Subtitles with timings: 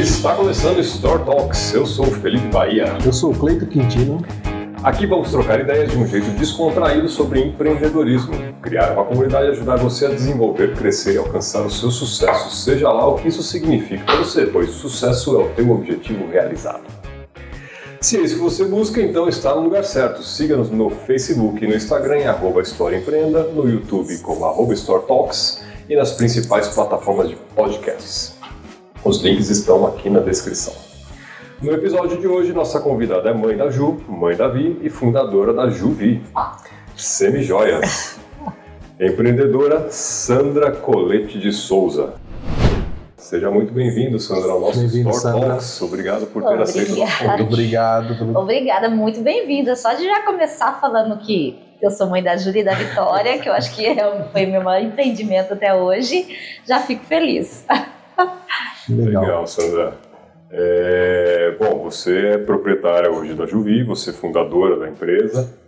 [0.00, 1.74] Está começando o Store Talks.
[1.74, 2.96] Eu sou o Felipe Bahia.
[3.04, 4.24] Eu sou o Cleito Quintino.
[4.82, 8.32] Aqui vamos trocar ideias de um jeito descontraído sobre empreendedorismo,
[8.62, 12.90] criar uma comunidade e ajudar você a desenvolver, crescer e alcançar o seu sucesso, seja
[12.90, 16.84] lá o que isso signifique para você, pois sucesso é o teu objetivo realizado.
[18.00, 20.22] Se é isso que você busca, então está no lugar certo.
[20.22, 25.04] Siga-nos no Facebook e no Instagram em arroba História Empreenda, no YouTube como arroba Store
[25.06, 28.39] Talks e nas principais plataformas de podcasts.
[29.02, 30.74] Os links estão aqui na descrição.
[31.62, 35.54] No episódio de hoje, nossa convidada é mãe da Ju, mãe da Vi e fundadora
[35.54, 36.22] da Juvi,
[36.94, 38.18] Semijoias.
[39.00, 42.12] Empreendedora Sandra Colete de Souza.
[43.16, 45.48] Seja muito bem-vindo, Sandra, ao nosso Bem-vindo, Store Sandra.
[45.48, 45.80] Talks.
[45.80, 47.42] Obrigado por ter aceito o nosso convite.
[47.42, 49.76] Obrigado pelo Obrigada, muito bem-vinda.
[49.76, 53.48] Só de já começar falando que eu sou mãe da Júlia e da Vitória, que
[53.48, 56.36] eu acho que é foi meu maior empreendimento até hoje,
[56.66, 57.64] já fico feliz.
[58.94, 59.22] legal.
[59.22, 59.94] Legal, Sandra.
[60.52, 65.58] É, bom, você é proprietária hoje da Juvi, você é fundadora da empresa.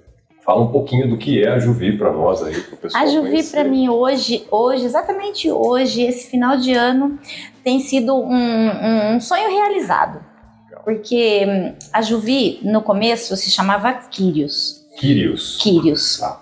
[0.44, 3.06] Fala um pouquinho do que é a Juvi para nós aí, para o pessoal A
[3.06, 7.16] Juvi, para mim, hoje, hoje, exatamente hoje, esse final de ano,
[7.62, 10.20] tem sido um, um sonho realizado.
[10.64, 10.82] Legal.
[10.84, 14.84] Porque hum, a Juvi, no começo, se chamava Quírios.
[14.98, 15.58] Kyrios.
[15.58, 16.18] Quírios.
[16.18, 16.40] Tá.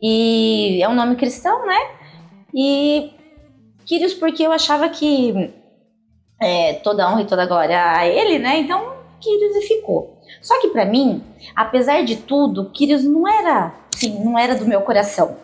[0.00, 1.78] E é um nome cristão, né?
[2.54, 3.10] E
[3.84, 5.52] Quírios porque eu achava que
[6.40, 8.58] é, toda honra e toda glória a ele, né?
[8.58, 10.18] Então, Quírios ficou.
[10.42, 11.22] Só que pra mim,
[11.54, 15.36] apesar de tudo, Quírios não era, assim, não era do meu coração.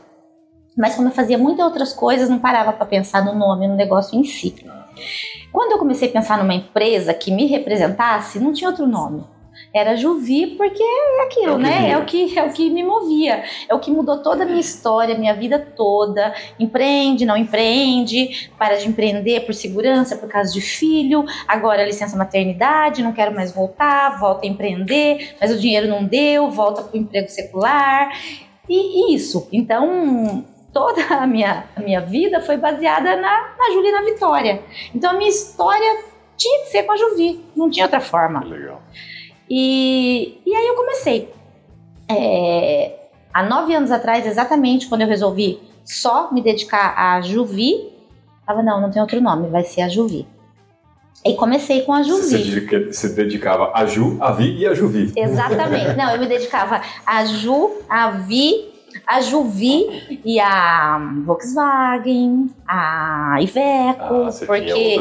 [0.76, 4.18] Mas como eu fazia muitas outras coisas, não parava pra pensar no nome, no negócio
[4.18, 4.54] em si.
[5.52, 9.24] Quando eu comecei a pensar numa empresa que me representasse, não tinha outro nome.
[9.72, 11.90] Era Juvi, porque é aquilo, É né?
[11.92, 13.44] É o, que, é o que me movia.
[13.68, 16.34] É o que mudou toda a minha história, minha vida toda.
[16.58, 23.02] Empreende, não empreende, para de empreender por segurança, por causa de filho, agora licença maternidade,
[23.02, 27.00] não quero mais voltar, volta a empreender, mas o dinheiro não deu, volta para o
[27.00, 28.10] emprego secular.
[28.68, 29.48] E isso.
[29.52, 34.62] Então, toda a minha, a minha vida foi baseada na, na Júlia e na Vitória.
[34.92, 36.04] Então, a minha história
[36.36, 38.42] tinha que ser com a Juvi, não tinha outra forma.
[38.44, 38.82] Legal.
[39.50, 41.32] E, e aí eu comecei.
[42.08, 47.90] É, há nove anos atrás, exatamente quando eu resolvi só me dedicar à Juvi,
[48.46, 50.26] tava, não, não tem outro nome, vai ser a Juvi.
[51.24, 52.94] E comecei com a Você Juvi.
[52.94, 55.12] se dedicava a Ju, a Vi e a Juvi.
[55.14, 55.94] Exatamente.
[55.96, 58.70] Não, eu me dedicava a Ju, a Vi,
[59.06, 64.98] a Juvi e a Volkswagen, a Iveco, Ah, você porque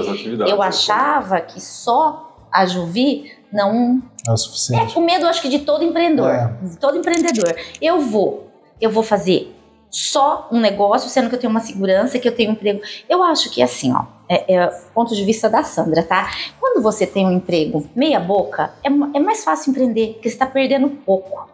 [0.48, 4.94] eu achava que só a Juvi não É o É suficiente.
[4.94, 6.30] com medo, acho que, de todo empreendedor.
[6.30, 6.54] É.
[6.62, 7.56] De todo empreendedor.
[7.82, 8.48] Eu vou,
[8.80, 9.56] eu vou fazer
[9.90, 12.82] só um negócio, sendo que eu tenho uma segurança, que eu tenho um emprego.
[13.10, 16.32] Eu acho que assim, ó, é, é ponto de vista da Sandra, tá?
[16.60, 20.46] Quando você tem um emprego meia boca, é, é mais fácil empreender, porque você está
[20.46, 21.50] perdendo pouco.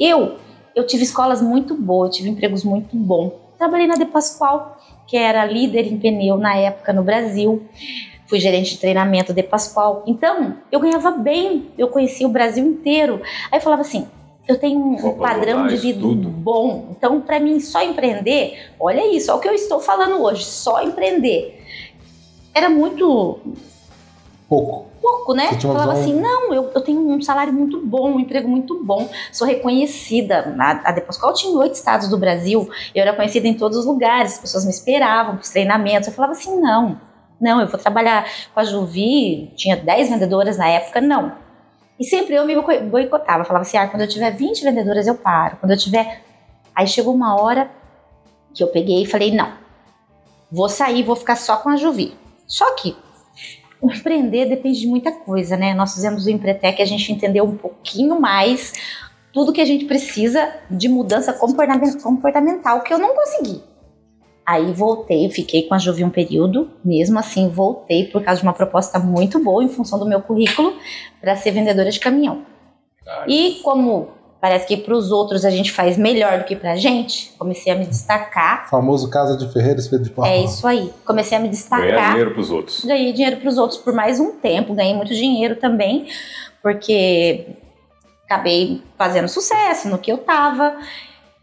[0.00, 0.38] Eu,
[0.74, 3.32] eu tive escolas muito boas, tive empregos muito bons.
[3.56, 4.76] Trabalhei na De Pascoal,
[5.06, 7.64] que era líder em pneu na época no Brasil
[8.28, 10.04] fui gerente de treinamento de Pascoal.
[10.06, 13.20] Então, eu ganhava bem, eu conhecia o Brasil inteiro.
[13.50, 14.06] Aí eu falava assim,
[14.46, 16.28] eu tenho um Vou padrão de vida tudo.
[16.28, 16.88] bom.
[16.90, 20.82] Então, para mim, só empreender, olha isso, olha o que eu estou falando hoje, só
[20.82, 21.64] empreender.
[22.54, 23.38] Era muito
[24.48, 24.86] Pouco.
[25.00, 25.50] pouco, né?
[25.52, 28.82] Eu falava visão- assim, não, eu, eu tenho um salário muito bom, um emprego muito
[28.82, 30.54] bom, sou reconhecida.
[30.58, 33.84] A, a De Pascoal tinha oito estados do Brasil, eu era conhecida em todos os
[33.84, 36.08] lugares, as pessoas me esperavam para os treinamentos.
[36.08, 36.98] Eu falava assim, não,
[37.40, 41.32] não, eu vou trabalhar com a Juvi, tinha 10 vendedoras na época, não.
[41.98, 45.14] E sempre eu me boi- boicotava, falava assim, ah, quando eu tiver 20 vendedoras eu
[45.14, 46.22] paro, quando eu tiver...
[46.74, 47.70] Aí chegou uma hora
[48.54, 49.52] que eu peguei e falei, não,
[50.50, 52.16] vou sair, vou ficar só com a Juvi.
[52.46, 52.96] Só que
[53.82, 55.74] empreender depende de muita coisa, né?
[55.74, 58.72] Nós fizemos o Empretec, a gente entendeu um pouquinho mais
[59.32, 63.62] tudo que a gente precisa de mudança comportamen- comportamental, que eu não consegui.
[64.48, 68.54] Aí voltei, fiquei com a Juvi um período, mesmo assim voltei por causa de uma
[68.54, 70.72] proposta muito boa em função do meu currículo
[71.20, 72.46] para ser vendedora de caminhão.
[73.06, 74.08] Ah, E como
[74.40, 77.70] parece que para os outros a gente faz melhor do que para a gente, comecei
[77.70, 78.70] a me destacar.
[78.70, 80.24] Famoso Casa de Ferreira, Espelho de Pau.
[80.24, 80.90] É isso aí.
[81.04, 82.12] Comecei a me destacar.
[82.12, 82.86] dinheiro pros outros.
[82.86, 86.06] Ganhei dinheiro para os outros por mais um tempo, ganhei muito dinheiro também,
[86.62, 87.48] porque
[88.24, 90.74] acabei fazendo sucesso no que eu tava.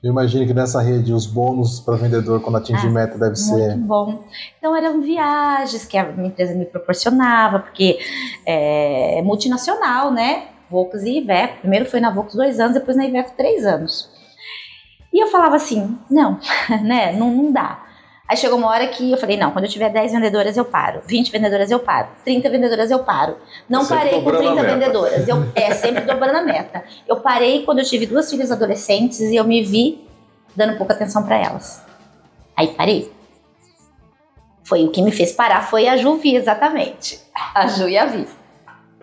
[0.03, 3.37] Eu imagino que nessa rede os bônus para vendedor quando atingir Ah, meta deve Muito
[3.37, 3.75] ser.
[3.77, 4.23] bom.
[4.59, 7.97] Então eram viagens que a minha empresa me proporcionava, porque
[8.45, 10.49] é multinacional, né?
[10.69, 11.59] Volks e Iveco.
[11.61, 14.09] Primeiro foi na Volks dois anos, depois na Iveco três anos.
[15.11, 16.39] E eu falava assim, não,
[16.83, 17.11] né?
[17.13, 17.84] Não, não dá.
[18.27, 21.01] Aí chegou uma hora que eu falei, não, quando eu tiver 10 vendedoras eu paro,
[21.05, 23.37] 20 vendedoras eu paro, 30 vendedoras eu paro.
[23.69, 24.73] Não Sempre parei com dobrando a 30 meta.
[24.79, 25.27] vendedoras.
[25.27, 26.83] Eu, é, sempre dobrando a meta.
[27.07, 30.07] Eu parei quando eu tive duas filhas adolescentes e eu me vi
[30.55, 31.83] dando pouca atenção para elas.
[32.57, 33.11] Aí parei.
[34.63, 37.19] Foi o que me fez parar, foi a Ju Vi, exatamente.
[37.53, 38.27] A Ju e a Vi.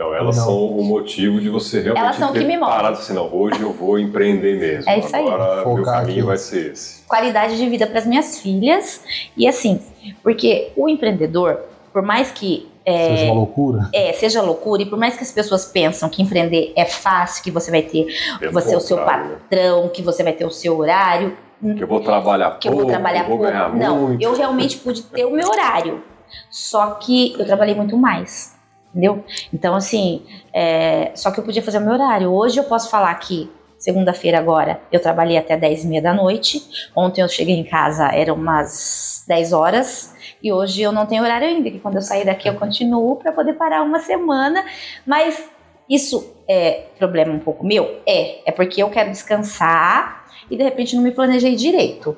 [0.02, 0.44] Então elas Não.
[0.44, 3.60] são o motivo de você realmente Elas são ter que me parado assim, não, hoje
[3.60, 4.90] eu vou empreender mesmo.
[4.90, 5.22] É isso aí.
[5.26, 6.22] Agora meu Focar caminho aqui.
[6.22, 7.02] vai ser esse.
[7.06, 9.02] qualidade de vida para as minhas filhas.
[9.36, 9.80] E assim,
[10.22, 11.60] porque o empreendedor,
[11.92, 13.88] por mais que é, Seja uma loucura.
[13.94, 17.50] é, seja loucura, e por mais que as pessoas pensam que empreender é fácil, que
[17.52, 18.06] você vai ter,
[18.40, 21.36] Pelo você é o seu patrão, que você vai ter o seu horário,
[21.76, 23.52] Que eu vou trabalhar que eu vou pouco, trabalhar eu vou pouco.
[23.52, 24.20] ganhar Não, muito.
[24.20, 26.02] eu realmente pude ter o meu horário.
[26.50, 28.56] Só que eu trabalhei muito mais.
[28.92, 29.24] Entendeu?
[29.52, 30.22] Então, assim,
[30.52, 32.30] é, só que eu podia fazer o meu horário.
[32.30, 36.62] Hoje eu posso falar que segunda-feira agora eu trabalhei até 10 e meia da noite.
[36.94, 40.14] Ontem eu cheguei em casa, eram umas 10 horas.
[40.42, 43.32] E hoje eu não tenho horário ainda, que quando eu sair daqui eu continuo para
[43.32, 44.64] poder parar uma semana.
[45.06, 45.42] Mas
[45.88, 48.00] isso é problema um pouco meu?
[48.06, 48.48] É.
[48.48, 50.21] É porque eu quero descansar
[50.52, 52.16] e de repente não me planejei direito.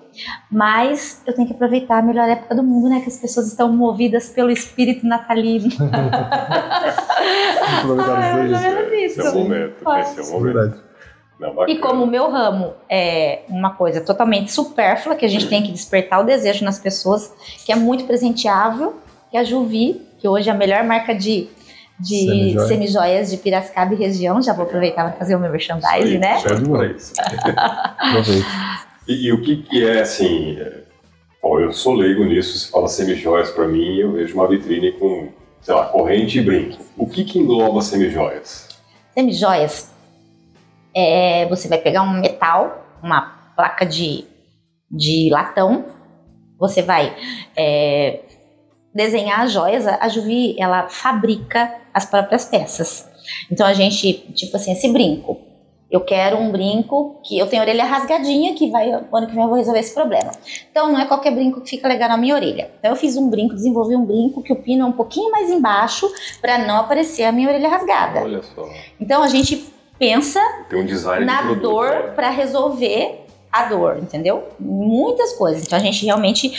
[0.50, 3.00] Mas eu tenho que aproveitar a melhor época do mundo, né?
[3.00, 5.68] Que as pessoas estão movidas pelo espírito natalino.
[8.06, 8.62] Ah, é mais ou dois.
[8.62, 9.38] menos Esse é o isso.
[9.38, 9.74] momento.
[10.00, 10.42] Esse é o É momento.
[10.54, 10.82] verdade.
[11.38, 15.62] Não, E como o meu ramo é uma coisa totalmente supérflua, que a gente tem
[15.62, 17.32] que despertar o desejo nas pessoas,
[17.64, 18.94] que é muito presenteável,
[19.30, 21.48] que é a Juvi, que hoje é a melhor marca de,
[21.98, 22.68] de Semijoia.
[22.68, 24.42] semijoias de Piracicaba e região.
[24.42, 26.38] Já vou aproveitar para fazer o meu merchandising, aí, né?
[27.98, 28.46] Aproveita.
[29.06, 30.58] E, e o que, que é assim?
[30.58, 30.84] é,
[31.44, 35.28] Bom, eu sou leigo nisso, se fala semijoias pra mim, eu vejo uma vitrine com,
[35.60, 36.82] sei lá, corrente e brinco.
[36.96, 38.68] O que, que engloba semijoias?
[39.12, 39.92] Semijoias,
[40.96, 44.24] é, você vai pegar um metal, uma placa de,
[44.90, 45.84] de latão,
[46.58, 47.14] você vai
[47.54, 48.20] é,
[48.94, 49.86] desenhar as joias.
[49.86, 53.08] A Juvi, ela fabrica as próprias peças.
[53.50, 55.38] Então a gente, tipo assim, esse brinco.
[55.90, 59.42] Eu quero um brinco que eu tenho a orelha rasgadinha, que vai, ano que vem
[59.42, 60.32] eu vou resolver esse problema.
[60.68, 62.70] Então não é qualquer brinco que fica legal na minha orelha.
[62.78, 65.50] Então eu fiz um brinco, desenvolvi um brinco que o pino é um pouquinho mais
[65.50, 66.10] embaixo
[66.40, 68.22] para não aparecer a minha orelha rasgada.
[68.22, 68.68] Olha só,
[68.98, 70.40] Então a gente pensa
[70.72, 71.60] um na produto.
[71.62, 72.00] dor né?
[72.16, 74.48] para resolver a dor, entendeu?
[74.58, 75.64] Muitas coisas.
[75.64, 76.52] Então a gente realmente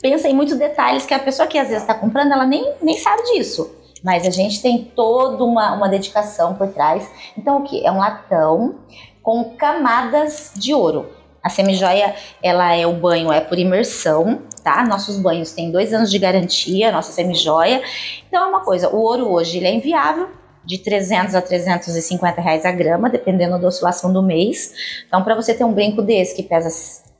[0.00, 2.96] pensa em muitos detalhes que a pessoa que às vezes está comprando, ela nem, nem
[2.96, 3.74] sabe disso.
[4.02, 7.10] Mas a gente tem toda uma, uma dedicação por trás.
[7.36, 7.84] Então o que?
[7.84, 8.76] É um latão
[9.22, 11.10] com camadas de ouro.
[11.42, 14.84] A semijoia, ela é o banho é por imersão, tá?
[14.84, 17.82] Nossos banhos têm dois anos de garantia, nossa semijoia.
[18.28, 20.28] Então é uma coisa, o ouro hoje ele é inviável,
[20.68, 25.02] de 300 a 350 reais a grama, dependendo da oscilação do mês.
[25.06, 26.68] Então, para você ter um brinco desse que pesa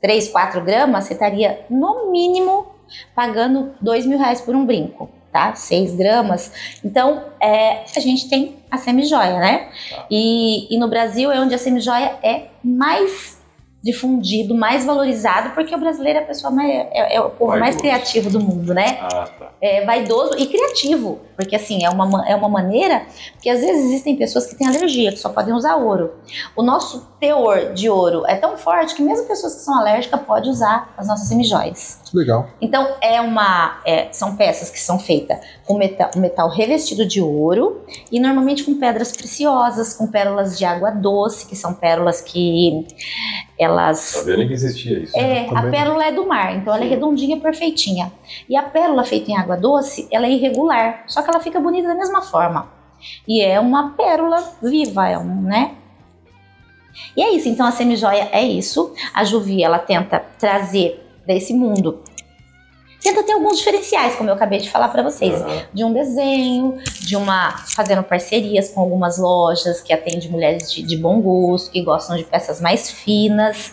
[0.01, 2.67] 3, 4 gramas, você estaria no mínimo
[3.15, 5.53] pagando 2 mil reais por um brinco, tá?
[5.53, 6.51] 6 gramas.
[6.83, 9.69] Então, é, a gente tem a semijoia, né?
[10.09, 13.38] E, e no Brasil é onde a semijoia é mais
[13.81, 17.75] difundido, mais valorizado, porque o brasileiro é a pessoa mais, é, é o povo mais
[17.75, 17.79] Vaidoso.
[17.79, 18.97] criativo do mundo, né?
[19.01, 19.51] Ah, tá.
[19.61, 23.03] é, vaidoso e criativo, porque assim, é uma, ma- é uma maneira
[23.41, 26.13] que às vezes existem pessoas que têm alergia, que só podem usar ouro.
[26.57, 30.49] O nosso teor de ouro é tão forte que mesmo pessoas que são alérgicas podem
[30.51, 31.99] usar as nossas semijoias.
[32.13, 32.47] Legal.
[32.61, 37.81] Então é uma, é, são peças que são feitas com metal, metal revestido de ouro
[38.11, 42.85] e normalmente com pedras preciosas, com pérolas de água doce, que são pérolas que
[43.59, 45.17] elas Sabia nem que existia isso.
[45.17, 45.71] é, a Também.
[45.71, 48.11] pérola é do mar, então ela é redondinha, perfeitinha.
[48.47, 51.89] E a pérola feita em água doce, ela é irregular, só que ela fica bonita
[51.89, 52.71] da mesma forma.
[53.27, 55.71] E é uma pérola viva, é um, né?
[57.15, 58.93] E é isso, então a semijoia é isso.
[59.13, 61.99] A Juvi, ela tenta trazer para esse mundo.
[63.01, 65.61] Tenta ter alguns diferenciais, como eu acabei de falar para vocês Aham.
[65.73, 70.97] de um desenho, de uma fazendo parcerias com algumas lojas que atendem mulheres de, de
[70.97, 73.71] bom gosto, que gostam de peças mais finas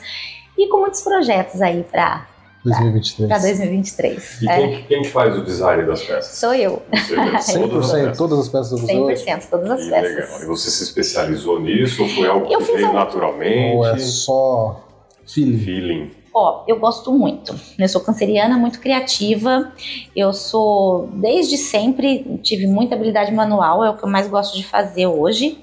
[0.57, 2.27] e com muitos projetos aí para
[2.65, 3.29] 2023.
[3.43, 4.43] 2023.
[4.43, 6.37] E É, quem, quem que faz o design das peças?
[6.39, 8.19] sou eu, Você mesmo, todas as 100%, peças.
[8.19, 9.07] todas as peças do museu?
[9.07, 10.15] 100%, todas as Que peças.
[10.15, 10.43] legal.
[10.43, 13.77] E você se especializou nisso ou foi algo Eu que veio um- naturalmente?
[13.77, 14.85] Ou é só
[15.27, 15.59] feeling?
[15.59, 16.11] Feeling.
[16.39, 17.59] Ó, eu gosto muito.
[17.79, 19.73] Eu sou canceriana, muito criativa.
[20.15, 24.63] Eu sou, desde sempre, tive muita habilidade manual, é o que eu mais gosto de
[24.63, 25.59] fazer hoje.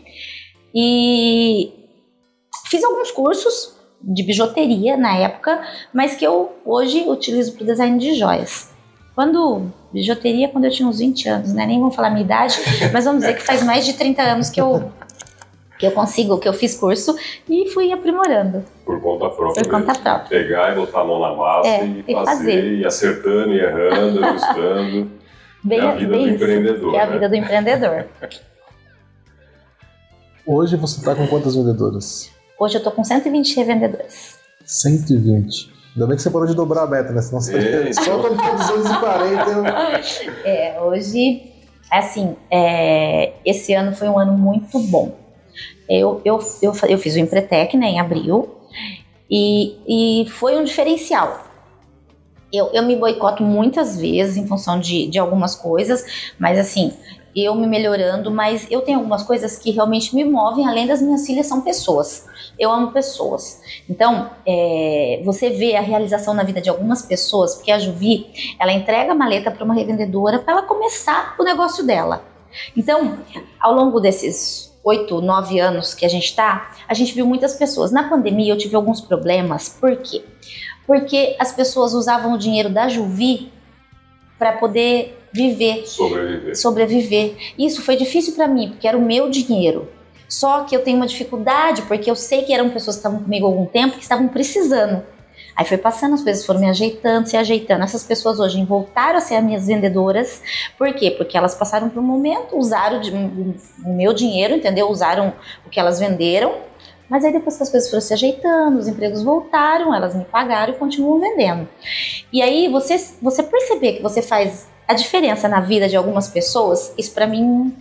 [0.73, 1.71] E
[2.65, 5.61] fiz alguns cursos de bijuteria na época,
[5.93, 8.73] mas que eu hoje utilizo para o design de joias.
[9.13, 11.67] Quando bijuteria, quando eu tinha uns 20 anos, né?
[11.67, 12.57] Nem vou falar a minha idade,
[12.91, 14.91] mas vamos dizer que faz mais de 30 anos que eu
[15.83, 17.13] que eu consigo, que eu fiz curso
[17.49, 18.63] e fui aprimorando.
[18.85, 19.63] Por conta própria.
[19.63, 20.01] Por conta mesmo.
[20.03, 20.29] própria.
[20.29, 22.73] Pegar e botar a mão na massa É, e e fazer, fazer.
[22.77, 25.11] e acertando e errando, ajustando.
[25.61, 26.95] Bem, é a vida bem do isso, empreendedor.
[26.95, 27.11] é a né?
[27.11, 28.05] vida do empreendedor.
[30.45, 32.29] Hoje você está com quantas vendedoras?
[32.57, 34.37] Hoje eu tô com 120 revendedores.
[34.65, 35.69] 120.
[35.95, 37.21] Ainda bem que você parou de dobrar a meta, né?
[37.21, 39.49] Senão você É, tá só quando for 240.
[39.51, 39.65] Eu...
[40.45, 41.51] É, hoje,
[41.91, 45.21] assim, é, esse ano foi um ano muito bom.
[45.89, 48.49] Eu, eu, eu, eu fiz o Empretec, né, em abril,
[49.29, 51.45] e, e foi um diferencial.
[52.51, 56.93] Eu, eu me boicoto muitas vezes em função de, de algumas coisas, mas assim,
[57.35, 61.25] eu me melhorando, mas eu tenho algumas coisas que realmente me movem, além das minhas
[61.25, 62.27] filhas, são pessoas.
[62.59, 63.59] Eu amo pessoas.
[63.89, 68.27] Então, é, você vê a realização na vida de algumas pessoas, porque a Juvi,
[68.59, 72.23] ela entrega a maleta para uma revendedora para ela começar o negócio dela.
[72.77, 73.17] Então,
[73.59, 77.91] ao longo desses oito, nove anos que a gente está, a gente viu muitas pessoas.
[77.91, 79.69] Na pandemia, eu tive alguns problemas.
[79.79, 80.23] Por quê?
[80.85, 83.51] Porque as pessoas usavam o dinheiro da Juvi
[84.37, 86.57] para poder viver Sobreviver.
[86.57, 87.35] sobreviver.
[87.57, 89.89] Isso foi difícil para mim, porque era o meu dinheiro.
[90.27, 93.45] Só que eu tenho uma dificuldade, porque eu sei que eram pessoas que estavam comigo
[93.45, 95.03] há algum tempo que estavam precisando.
[95.55, 97.83] Aí foi passando, as coisas foram me ajeitando, se ajeitando.
[97.83, 100.41] Essas pessoas hoje voltaram a ser as minhas vendedoras.
[100.77, 101.11] Por quê?
[101.11, 103.53] Porque elas passaram por um momento, usaram de- o
[103.85, 104.89] o meu dinheiro, entendeu?
[104.89, 105.33] Usaram
[105.65, 106.55] o que elas venderam.
[107.09, 110.73] Mas aí depois que as coisas foram se ajeitando, os empregos voltaram, elas me pagaram
[110.73, 111.67] e continuam vendendo.
[112.31, 116.93] E aí você, você perceber que você faz a diferença na vida de algumas pessoas,
[116.97, 117.75] isso pra mim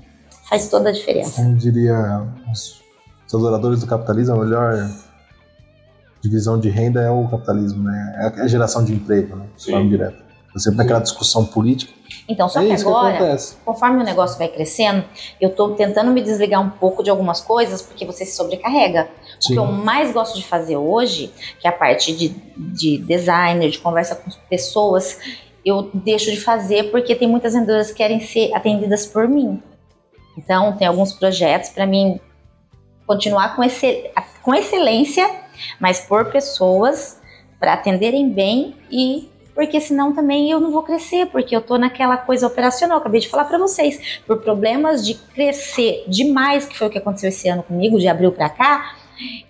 [0.48, 1.42] faz toda a diferença.
[1.42, 2.82] Como diria os,
[3.32, 4.90] adoradores do capitalismo, a melhor
[6.22, 8.32] divisão de renda é o capitalismo, né?
[8.36, 9.46] É a geração de emprego, né?
[9.56, 10.22] De forma direta.
[10.54, 11.92] Você vai naquela discussão política.
[12.28, 15.02] Então, só é que agora, que conforme o negócio vai crescendo,
[15.40, 19.08] eu tô tentando me desligar um pouco de algumas coisas, porque você se sobrecarrega.
[19.38, 19.54] O Sim.
[19.54, 23.78] que eu mais gosto de fazer hoje, que é a parte de, de designer, de
[23.78, 25.18] conversa com pessoas,
[25.64, 29.62] eu deixo de fazer porque tem muitas vendedoras que querem ser atendidas por mim.
[30.36, 32.20] Então, tem alguns projetos para mim
[33.06, 33.62] continuar com,
[34.42, 35.28] com excelência,
[35.80, 37.20] mas por pessoas
[37.58, 42.16] para atenderem bem e porque senão também eu não vou crescer, porque eu tô naquela
[42.16, 46.90] coisa operacional, acabei de falar para vocês, por problemas de crescer demais, que foi o
[46.90, 48.96] que aconteceu esse ano comigo, de abril para cá,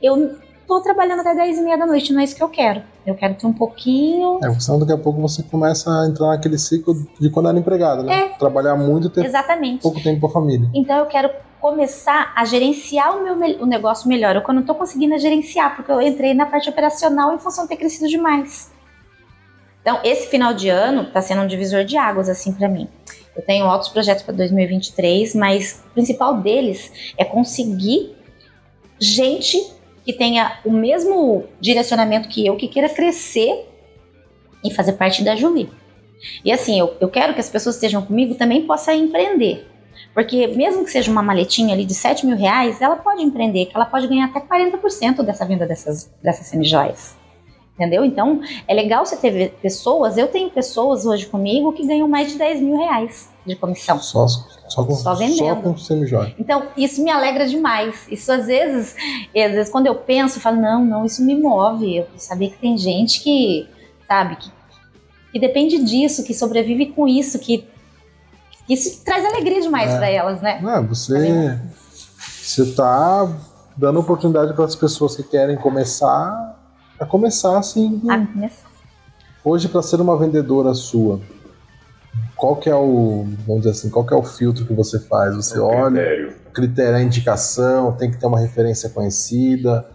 [0.02, 0.36] eu
[0.76, 2.82] tô trabalhando até 10 e meia da noite, não é isso que eu quero.
[3.06, 4.38] Eu quero ter um pouquinho.
[4.42, 8.02] É, senão daqui a pouco você começa a entrar naquele ciclo de quando era empregado,
[8.02, 8.28] né?
[8.38, 9.82] Trabalhar muito e ter Exatamente.
[9.82, 10.68] pouco tempo pra família.
[10.74, 14.34] Então eu quero começar a gerenciar o meu me- o negócio melhor.
[14.34, 17.76] Eu não tô conseguindo gerenciar, porque eu entrei na parte operacional em função de ter
[17.76, 18.70] crescido demais.
[19.80, 22.88] Então, esse final de ano tá sendo um divisor de águas, assim, para mim.
[23.34, 28.14] Eu tenho outros projetos para 2023, mas o principal deles é conseguir
[28.98, 29.72] gente
[30.04, 33.68] que tenha o mesmo direcionamento que eu, que queira crescer
[34.64, 35.70] e fazer parte da Julie.
[36.44, 39.66] E assim, eu, eu quero que as pessoas que estejam comigo também possam empreender.
[40.14, 43.76] Porque mesmo que seja uma maletinha ali de 7 mil reais, ela pode empreender, que
[43.76, 47.16] ela pode ganhar até 40% dessa venda dessas, dessas semijoias.
[47.74, 48.04] Entendeu?
[48.04, 52.38] Então, é legal você ter pessoas, eu tenho pessoas hoje comigo que ganham mais de
[52.38, 53.98] 10 mil reais de comissão.
[54.00, 55.38] Só, só, com, Só vendendo.
[55.38, 55.74] só com.
[56.38, 58.06] Então, isso me alegra demais.
[58.10, 58.94] Isso às vezes,
[59.36, 61.96] às vezes quando eu penso, eu falo, não, não, isso me move.
[61.96, 63.68] Eu saber que tem gente que,
[64.06, 64.50] sabe, que,
[65.32, 67.66] que depende disso, que sobrevive com isso, que
[68.68, 69.96] isso traz alegria demais É.
[69.96, 70.60] pra elas, né?
[70.62, 71.58] Não, você,
[72.40, 73.28] você tá
[73.76, 76.58] dando oportunidade para as pessoas que querem começar
[76.98, 78.00] a começar assim.
[78.08, 78.70] A começar.
[79.44, 81.20] Hoje, para ser uma vendedora sua,
[82.42, 85.36] qual que é o, vamos dizer assim, qual que é o filtro que você faz?
[85.36, 86.36] Você O olha, critério.
[86.52, 89.86] critério, a indicação, tem que ter uma referência conhecida,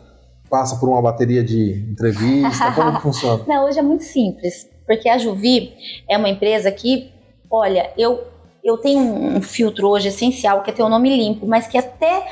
[0.49, 3.43] passa por uma bateria de entrevista, como que funciona?
[3.45, 5.73] Não, hoje é muito simples, porque a Juvi
[6.09, 7.11] é uma empresa que,
[7.51, 8.23] olha, eu,
[8.63, 12.25] eu tenho um filtro hoje essencial que é ter o nome limpo, mas que até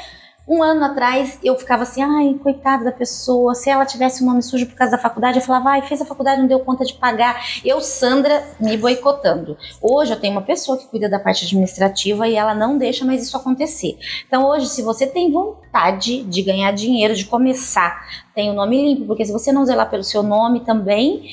[0.48, 4.44] um ano atrás eu ficava assim, ai, coitada da pessoa, se ela tivesse o nome
[4.44, 6.94] sujo por causa da faculdade, eu falava, ai, fez a faculdade, não deu conta de
[6.94, 7.44] pagar.
[7.64, 9.58] Eu, Sandra, me boicotando.
[9.82, 13.24] Hoje eu tenho uma pessoa que cuida da parte administrativa e ela não deixa mais
[13.24, 13.98] isso acontecer.
[14.28, 19.06] Então hoje, se você tem vontade de ganhar dinheiro, de começar, tem o nome limpo,
[19.08, 21.28] porque se você não zelar pelo seu nome também,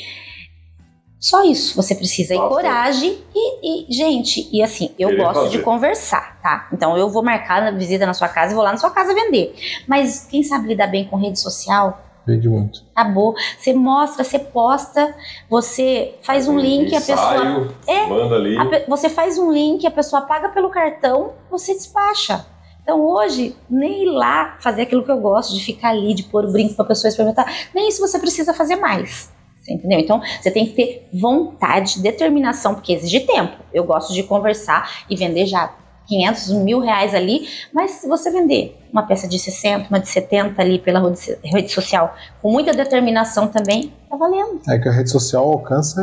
[1.23, 2.35] só isso você precisa.
[2.35, 2.49] Nossa.
[2.49, 5.63] coragem e, e, gente, e assim, eu Querer gosto de fazer.
[5.63, 6.69] conversar, tá?
[6.73, 9.15] Então eu vou marcar na visita na sua casa e vou lá na sua casa
[9.15, 9.55] vender.
[9.87, 12.83] Mas quem sabe lidar bem com rede social, Vende muito.
[12.95, 13.35] acabou.
[13.59, 15.15] Você mostra, você posta,
[15.49, 17.35] você faz um link, a pessoa.
[17.37, 18.07] ensaio, É.
[18.07, 18.57] Manda ali.
[18.59, 22.45] a você faz um link, a pessoa paga pelo cartão, você despacha.
[22.83, 26.45] Então hoje, nem ir lá fazer aquilo que eu gosto, de ficar ali, de pôr
[26.45, 29.31] o brinco para a pessoa experimentar, nem isso você precisa fazer mais.
[29.69, 29.99] Entendeu?
[29.99, 33.57] Então você tem que ter vontade, determinação, porque exige tempo.
[33.73, 35.73] Eu gosto de conversar e vender já
[36.07, 40.61] 500, mil reais ali, mas se você vender uma peça de 60, uma de 70
[40.61, 41.01] ali pela
[41.43, 44.61] rede social, com muita determinação também, tá valendo.
[44.69, 46.03] É que a rede social alcança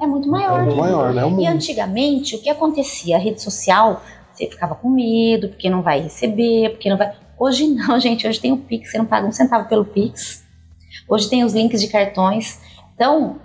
[0.00, 0.60] é, é muito maior.
[0.60, 1.22] É muito maior, né?
[1.38, 3.16] E antigamente, o que acontecia?
[3.16, 7.12] A rede social, você ficava com medo, porque não vai receber, porque não vai.
[7.38, 8.26] Hoje não, gente.
[8.26, 10.42] Hoje tem o Pix, você não paga um centavo pelo Pix.
[11.08, 12.58] Hoje tem os links de cartões.
[12.94, 13.40] Então,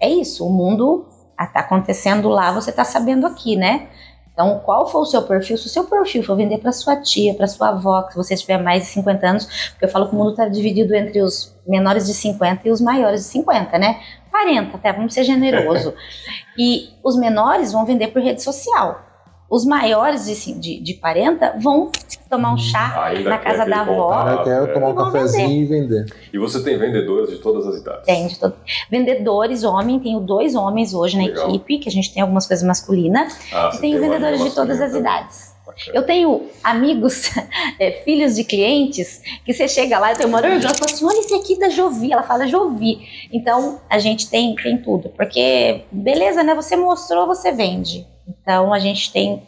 [0.00, 0.46] é isso.
[0.46, 1.06] O mundo
[1.40, 3.88] está acontecendo lá, você está sabendo aqui, né?
[4.32, 5.58] Então, qual for o seu perfil?
[5.58, 8.56] Se o seu perfil for vender para sua tia, para sua avó, se você tiver
[8.56, 12.06] mais de 50 anos, porque eu falo que o mundo está dividido entre os menores
[12.06, 14.00] de 50 e os maiores de 50, né?
[14.30, 15.94] 40 até, vamos ser generoso.
[16.56, 19.11] e os menores vão vender por rede social.
[19.52, 21.92] Os maiores de, de, de 40 vão
[22.30, 24.42] tomar um chá Ainda na casa da avó.
[24.42, 26.00] Quer tomar um cafezinho vender.
[26.00, 26.16] e vender.
[26.32, 28.06] E você tem vendedores de todas as idades?
[28.06, 28.54] Tem, de todo...
[28.90, 31.50] vendedores, homem, tenho dois homens hoje na Legal.
[31.50, 33.38] equipe, que a gente tem algumas coisas masculinas.
[33.52, 35.52] Ah, e tenho vendedores de todas as idades.
[35.92, 37.30] Eu tenho amigos,
[37.78, 41.04] é, filhos de clientes, que você chega lá e tem uma hora ela fala assim:
[41.04, 42.10] olha esse aqui da Jovi.
[42.10, 43.06] Ela fala Jovi.
[43.30, 45.10] Então a gente tem, tem tudo.
[45.10, 46.54] Porque, beleza, né?
[46.54, 48.10] Você mostrou, você vende.
[48.26, 49.42] Então a gente tem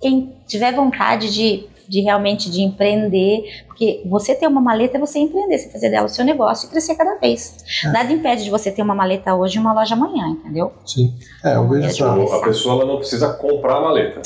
[0.00, 5.18] quem tiver vontade de, de realmente de empreender, porque você ter uma maleta é você
[5.18, 7.56] empreender, você fazer dela o seu negócio e crescer cada vez.
[7.84, 7.88] É.
[7.92, 10.72] Nada impede de você ter uma maleta hoje e uma loja amanhã, entendeu?
[10.84, 11.14] Sim.
[11.44, 12.36] É, eu vejo só.
[12.36, 14.20] A pessoa ela não precisa comprar a maleta.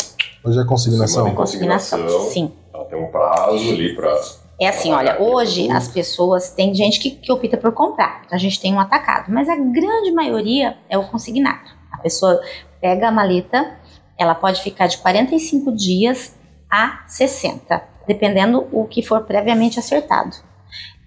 [0.45, 1.35] Hoje é consignação.
[1.35, 2.53] Consignação, sim.
[2.73, 4.19] Ela tem um prazo ali para
[4.61, 8.61] é assim, olha, hoje as pessoas, tem gente que, que opta por comprar, a gente
[8.61, 11.80] tem um atacado, mas a grande maioria é o consignado.
[11.93, 12.41] A pessoa
[12.81, 13.77] pega a maleta,
[14.19, 16.35] ela pode ficar de 45 dias
[16.71, 20.37] a 60, dependendo o que for previamente acertado.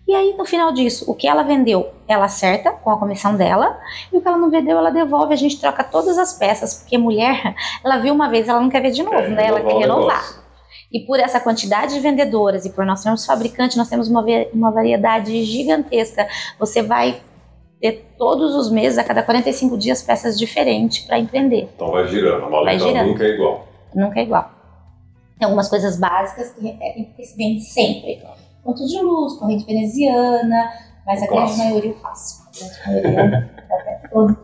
[0.06, 3.80] E aí, no final disso, o que ela vendeu, ela acerta com a comissão dela,
[4.12, 5.34] e o que ela não vendeu, ela devolve.
[5.34, 8.82] A gente troca todas as peças, porque mulher, ela viu uma vez, ela não quer
[8.82, 9.48] ver de novo, é, né?
[9.48, 10.44] Ela quer renovar.
[10.92, 14.72] E por essa quantidade de vendedoras, e por nós sermos fabricantes, nós temos uma, uma
[14.72, 16.28] variedade gigantesca.
[16.60, 17.22] Você vai
[17.84, 21.70] ter todos os meses, a cada 45 dias, peças diferentes para empreender.
[21.76, 23.68] Então vai girando, a maleta nunca é igual.
[23.94, 24.52] Nunca é igual.
[25.38, 28.24] Tem algumas coisas básicas que repetem porque se vende sempre.
[28.64, 30.72] Ponto de luz, corrente veneziana,
[31.06, 32.44] mas o a grande maioria eu faço.
[32.86, 33.54] A grande maioria
[34.10, 34.38] todo.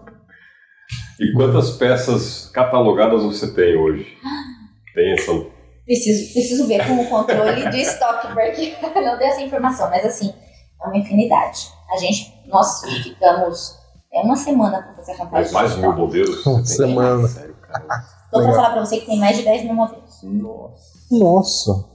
[1.21, 4.17] E quantas peças catalogadas você tem hoje?
[4.93, 5.32] Tem essa...
[5.86, 10.34] Preciso, preciso ver com o controle de estoque, porque não tenho essa informação, mas assim,
[10.84, 11.69] é uma infinidade.
[11.91, 13.79] A gente, nós ficamos
[14.12, 15.31] é uma semana para fazer a contagem.
[15.31, 16.45] Mas mais mil modelos?
[16.45, 17.27] Uma semana.
[17.27, 17.55] Sério,
[18.27, 20.21] Então, vou falar para você que tem mais de 10 mil modelos.
[20.23, 21.07] Nossa.
[21.12, 21.89] Nossa.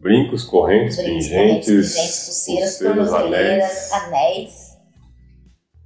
[0.00, 3.92] Brincos, correntes, Brincos, pingentes, correntes, pulseiras, tornozeleiras, anéis.
[3.92, 4.78] anéis,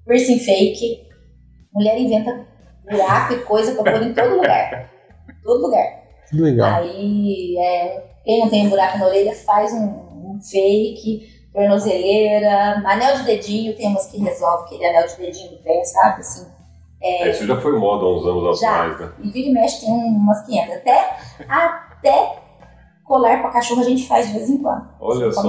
[0.07, 1.09] piercing fake.
[1.72, 2.46] Mulher inventa
[2.88, 4.90] buraco e coisa para pôr em todo lugar.
[5.42, 6.05] todo lugar.
[6.33, 6.74] Legal.
[6.83, 13.17] Aí, é, quem não tem um buraco na orelha faz um, um fake tornozeleira, anel
[13.19, 16.21] de dedinho, tem umas que resolve aquele anel de dedinho do pé, sabe?
[16.21, 16.47] Assim,
[17.01, 19.12] é, Isso já foi moda há uns anos já, atrás, né?
[19.23, 20.75] E vira e mexe tem umas 500.
[20.77, 21.17] Até,
[21.49, 22.38] até
[23.05, 24.88] colar para cachorro a gente faz de vez em quando.
[24.99, 25.49] Olha só.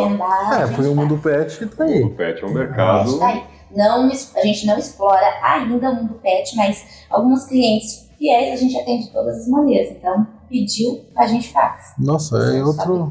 [0.53, 2.01] É, porque o mundo pet tá aí.
[2.01, 3.17] O mundo pet é um mercado.
[3.17, 3.43] Tá aí.
[3.71, 8.77] Não, a gente não explora ainda o mundo pet, mas alguns clientes fiéis a gente
[8.77, 9.91] atende de todas as maneiras.
[9.91, 11.93] Então, pediu, a gente faz.
[11.97, 13.09] Nossa, é outro.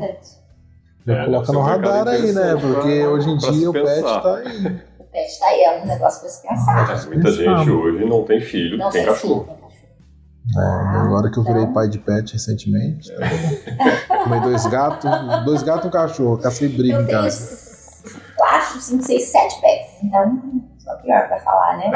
[1.07, 2.57] Já é, coloca no radar aí, né?
[2.61, 4.67] Porque hoje em dia o pet tá aí.
[4.99, 6.89] O pet tá aí, é um negócio pra se pensar.
[6.89, 9.45] Mas muita gente hoje não tem filho, não tem, tem cachorro.
[9.45, 9.65] Filho,
[10.57, 11.73] é, agora que eu virei então...
[11.73, 15.11] pai de pet recentemente, tá tomei dois gatos,
[15.45, 17.65] dois gatos e um cachorro, cacei briga em casa.
[18.37, 20.64] Quatro, cinco, seis, sete pets, então
[21.03, 21.93] pior pra falar, né?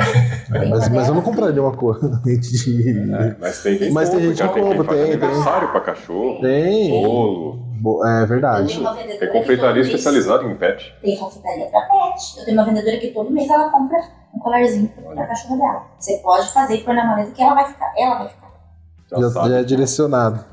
[0.70, 3.12] Mas, mas eu não compraria uma cor de.
[3.14, 5.04] É, mas tem gente, mas tem gente que compra, tem.
[5.04, 6.40] Tem aniversário pra cachorro.
[6.40, 6.90] Tem.
[6.90, 8.04] Bolo.
[8.06, 8.80] É verdade.
[9.18, 10.94] Tem confeitaria especializada em pet.
[11.02, 12.38] Tem confeitaria para pet.
[12.38, 13.98] Eu tenho uma vendedora que todo mês ela compra
[14.34, 15.82] um colarzinho para a cachorra dela.
[15.98, 17.92] Você pode fazer e pôr na maleta que ela vai ficar.
[17.96, 18.48] Ela vai ficar.
[19.10, 20.44] Já, já, já é direcionado.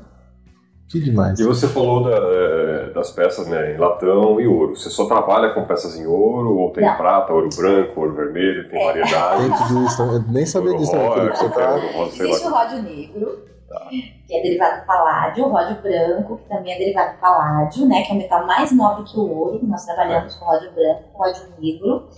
[0.88, 1.38] Que demais.
[1.40, 4.76] E você falou da, é, das peças né, em latão e ouro.
[4.76, 6.96] Você só trabalha com peças em ouro ou tem Não.
[6.96, 8.84] prata, ouro branco, ouro vermelho, tem é.
[8.84, 9.42] variedade?
[9.42, 10.02] Tem tudo isso.
[10.02, 11.36] Eu nem sabia disso, né, Felipe?
[11.36, 11.78] Você tá...
[11.78, 13.88] Existe o ródio negro, Tá.
[13.90, 18.02] que é derivado do paládio, o ródio branco, que também é derivado do paládio, né,
[18.02, 20.38] que é o metal mais nobre que o ouro, nós trabalhamos é.
[20.38, 22.08] com ródio branco, com ródio negro,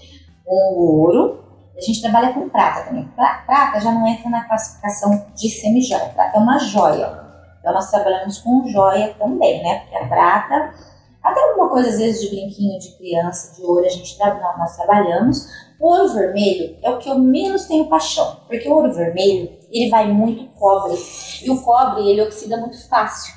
[0.45, 3.09] com o ouro, a gente trabalha com prata também.
[3.17, 7.28] Prata já não entra na classificação de semi-joia, prata é uma joia.
[7.59, 9.81] Então nós trabalhamos com joia também, né?
[9.81, 10.75] Porque a prata,
[11.23, 14.77] até alguma coisa às vezes de brinquinho de criança, de ouro, a gente tra nós
[14.77, 15.47] trabalhamos.
[15.81, 19.91] O ouro vermelho é o que eu menos tenho paixão, porque o ouro vermelho ele
[19.91, 20.97] vai muito cobre
[21.43, 23.35] e o cobre ele oxida muito fácil.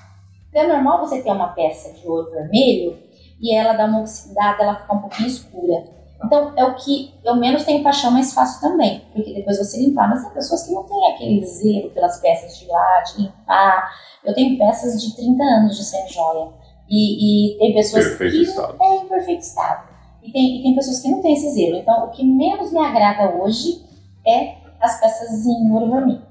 [0.50, 2.98] Então é normal você ter uma peça de ouro vermelho
[3.40, 6.01] e ela dá uma oxidada, ela fica um pouquinho escura.
[6.24, 9.04] Então, é o que eu menos tenho paixão, mas faço também.
[9.14, 10.10] Porque depois você limpar.
[10.10, 13.92] Mas tem pessoas que não têm aquele zelo pelas peças de lá, de limpar.
[14.24, 16.50] Eu tenho peças de 30 anos de sem joia.
[16.90, 18.76] E, e tem pessoas Perfeito que estado.
[18.82, 19.90] é em perfeito estado.
[20.24, 21.78] E tem, e tem pessoas que não têm esse zelo.
[21.78, 23.84] Então, o que menos me agrada hoje
[24.28, 26.22] é as peças em ouro vermelho.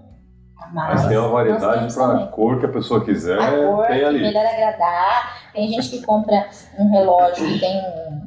[0.72, 4.04] Mas tem uma variedade para a cor que a pessoa quiser, A cor tem que
[4.04, 4.20] ali.
[4.20, 5.50] melhor agradar.
[5.52, 6.48] Tem gente que compra
[6.78, 8.19] um relógio que tem um.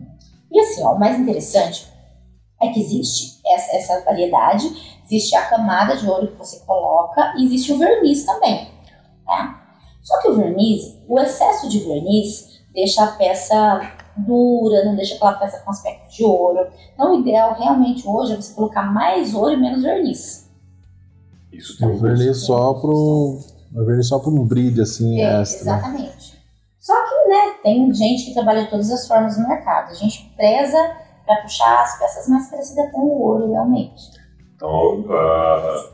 [0.53, 1.87] E assim, ó, o mais interessante
[2.61, 4.65] é que existe essa, essa variedade,
[5.03, 8.69] existe a camada de ouro que você coloca e existe o verniz também.
[9.25, 9.61] Tá?
[10.03, 13.81] Só que o verniz, o excesso de verniz deixa a peça
[14.15, 16.67] dura, não deixa aquela peça com aspecto de ouro.
[16.93, 20.49] Então o ideal realmente hoje é você colocar mais ouro e menos verniz.
[21.51, 23.39] Isso tem O um verniz só pro.
[23.75, 25.65] O verniz só pro um brilho, assim, É, extra.
[25.65, 25.77] né?
[25.79, 26.32] exatamente.
[27.63, 29.91] Que, tem gente que trabalha de todas as formas no mercado.
[29.91, 30.77] A gente preza
[31.25, 34.01] para puxar as peças mais parecidas com o ouro, realmente.
[34.55, 35.89] Então, ah,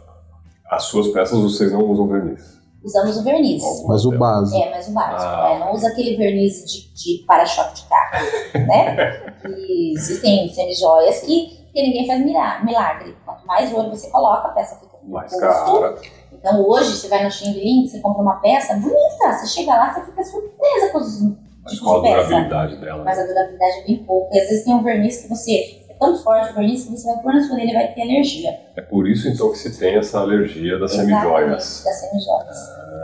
[0.71, 2.59] as suas peças vocês não usam verniz.
[2.83, 3.61] Usamos o verniz.
[3.87, 4.63] Mas o básico.
[4.63, 5.21] É, mas o básico.
[5.21, 5.49] Ah.
[5.51, 8.25] É, não usa aquele verniz de, de para-choque de carro,
[8.67, 9.25] né?
[9.49, 13.15] E existem semijoias que, que ninguém faz milagre.
[13.25, 15.45] Quanto mais ouro você coloca, a peça fica Mais custo.
[15.47, 15.97] cara.
[16.31, 19.33] Então hoje, você vai no Xing Ling, você compra uma peça bonita.
[19.33, 21.21] Você chega lá, você fica surpresa com os
[21.63, 23.03] Mas qual a durabilidade dela?
[23.03, 24.33] mas a durabilidade é bem pouco.
[24.35, 25.79] E às vezes tem um verniz que você.
[25.89, 28.01] É tão forte o verniz que você vai pôr na sua orelha e vai ter
[28.03, 28.49] alergia.
[28.77, 31.83] É por isso então que se tem essa alergia das semijoias.
[31.83, 32.57] Das semijoias.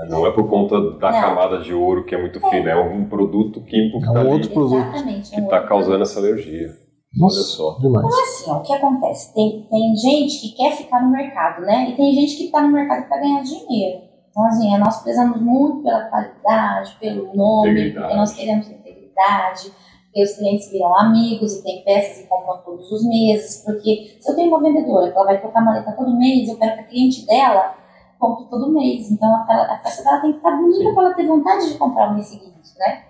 [0.10, 1.22] Não é por conta da Não.
[1.22, 4.30] camada de ouro que é muito fina, é um produto químico que É um está
[4.32, 4.88] outro produto.
[4.88, 5.30] Exatamente.
[5.32, 6.70] que é um está causando essa alergia.
[7.18, 7.78] Nossa, Olha só.
[7.80, 8.06] demais.
[8.06, 9.34] Então, assim, ó, o que acontece?
[9.34, 11.90] Tem, tem gente que quer ficar no mercado, né?
[11.90, 14.02] E tem gente que tá no mercado para ganhar dinheiro.
[14.36, 18.02] Então, assim, é, nós prezamos muito pela qualidade, pelo nome, Integridade.
[18.02, 19.72] porque nós queremos integridade,
[20.08, 23.64] porque os clientes viram amigos e tem peças e compram todos os meses.
[23.66, 26.74] Porque se eu tenho uma vendedora que ela vai trocar maleta todo mês, eu quero
[26.76, 27.76] que a cliente dela
[28.20, 29.10] compre todo mês.
[29.10, 29.42] Então, a,
[29.74, 32.28] a peça dela tem que estar bonita para ela ter vontade de comprar no mês
[32.28, 33.04] seguinte, né?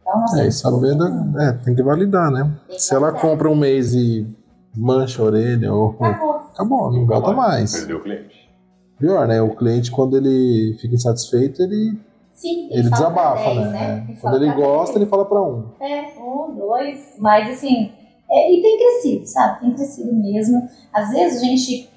[0.00, 2.42] Então, nós É, temos e saber da- é, tem que validar, né?
[2.66, 3.22] Tem que Se ela validar.
[3.30, 4.26] compra um mês e
[4.76, 6.30] mancha a orelha, ou, Acabou.
[6.52, 7.72] acabou, não volta mais.
[7.72, 8.41] Perdeu o cliente.
[9.02, 9.42] Pior, né?
[9.42, 11.98] O cliente, quando ele fica insatisfeito, ele,
[12.32, 14.06] Sim, ele pra desabafa, 10, né?
[14.08, 14.96] Ele Quando ele gosta, 10.
[15.02, 15.72] ele fala pra um.
[15.80, 17.90] É, um, dois, mas assim,
[18.30, 19.58] é, e tem crescido, sabe?
[19.58, 20.68] Tem crescido mesmo.
[20.92, 21.90] Às vezes a gente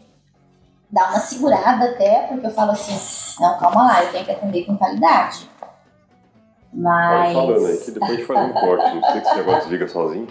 [0.89, 2.98] dá uma segurada até, porque eu falo assim,
[3.39, 5.48] não, calma lá, eu tenho que atender com qualidade.
[6.74, 8.96] Vai Mas, falando aí que depois a gente faz um corte.
[8.96, 10.28] Não sei que esse negócio desliga sozinho.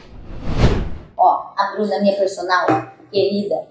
[1.17, 2.67] ó, a Bruna, minha personal,
[3.13, 3.65] querida,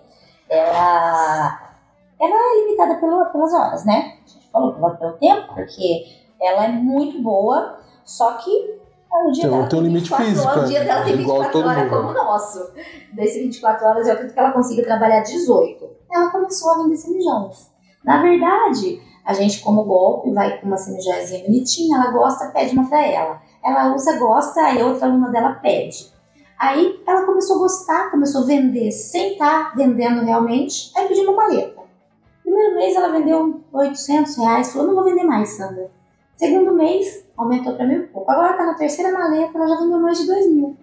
[0.49, 1.62] ela,
[2.19, 4.17] ela é limitada pelo, pelas horas, né?
[4.25, 6.05] A gente falou pelo, pelo tempo, porque
[6.41, 8.79] ela é muito boa, só que
[9.11, 11.37] o dia Tem- dela tem um limite 24 físico, horas, o dia dela tem igual
[11.43, 11.95] 24 todo horas mundo.
[11.97, 12.71] como o nosso.
[13.13, 15.89] Desse 24 horas, eu acredito que ela consiga trabalhar 18.
[16.11, 17.71] Ela começou a vender semijoias.
[18.03, 22.87] Na verdade, a gente, como golpe, vai com uma semijoiazinha bonitinha, ela gosta, pede uma
[22.89, 23.41] pra ela.
[23.63, 26.11] Ela usa, gosta, aí outra aluna dela pede.
[26.59, 31.43] Aí ela começou a gostar, começou a vender sem estar vendendo realmente, aí pediu uma
[31.47, 31.82] maleta.
[32.53, 35.89] Primeiro mês ela vendeu 800 reais, falou, não vou vender mais, Sandra.
[36.35, 38.29] Segundo mês, aumentou para mil e pouco.
[38.31, 40.77] Agora tá na terceira maleta, ela já vendeu mais de dois mil.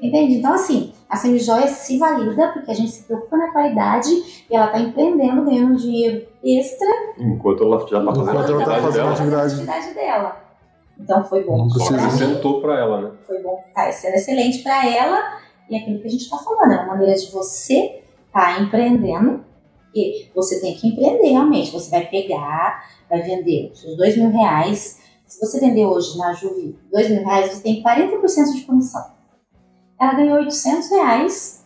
[0.00, 0.36] Entende?
[0.36, 4.10] Então, assim, a semijoia se valida porque a gente se preocupa na qualidade
[4.48, 8.40] e ela tá empreendendo, ganhando um dinheiro extra Enquanto ela já está fazendo a tá
[8.40, 9.10] atividade fazendo dela.
[9.10, 9.54] a atividade.
[9.54, 10.36] atividade dela.
[11.00, 11.68] Então foi bom.
[11.70, 12.06] Só precisa.
[12.06, 13.10] acrescentou para ela, né?
[13.26, 16.76] Foi bom, tá sendo excelente para ela e aquilo que a gente está falando, é
[16.76, 19.44] uma maneira de você estar empreendendo
[19.94, 21.70] e você tem que empreender realmente.
[21.70, 25.00] Você vai pegar, vai vender os seus dois mil reais.
[25.26, 29.04] Se você vender hoje na Juve dois mil reais, você tem 40% de comissão.
[30.00, 31.64] Ela ganhou 800 reais.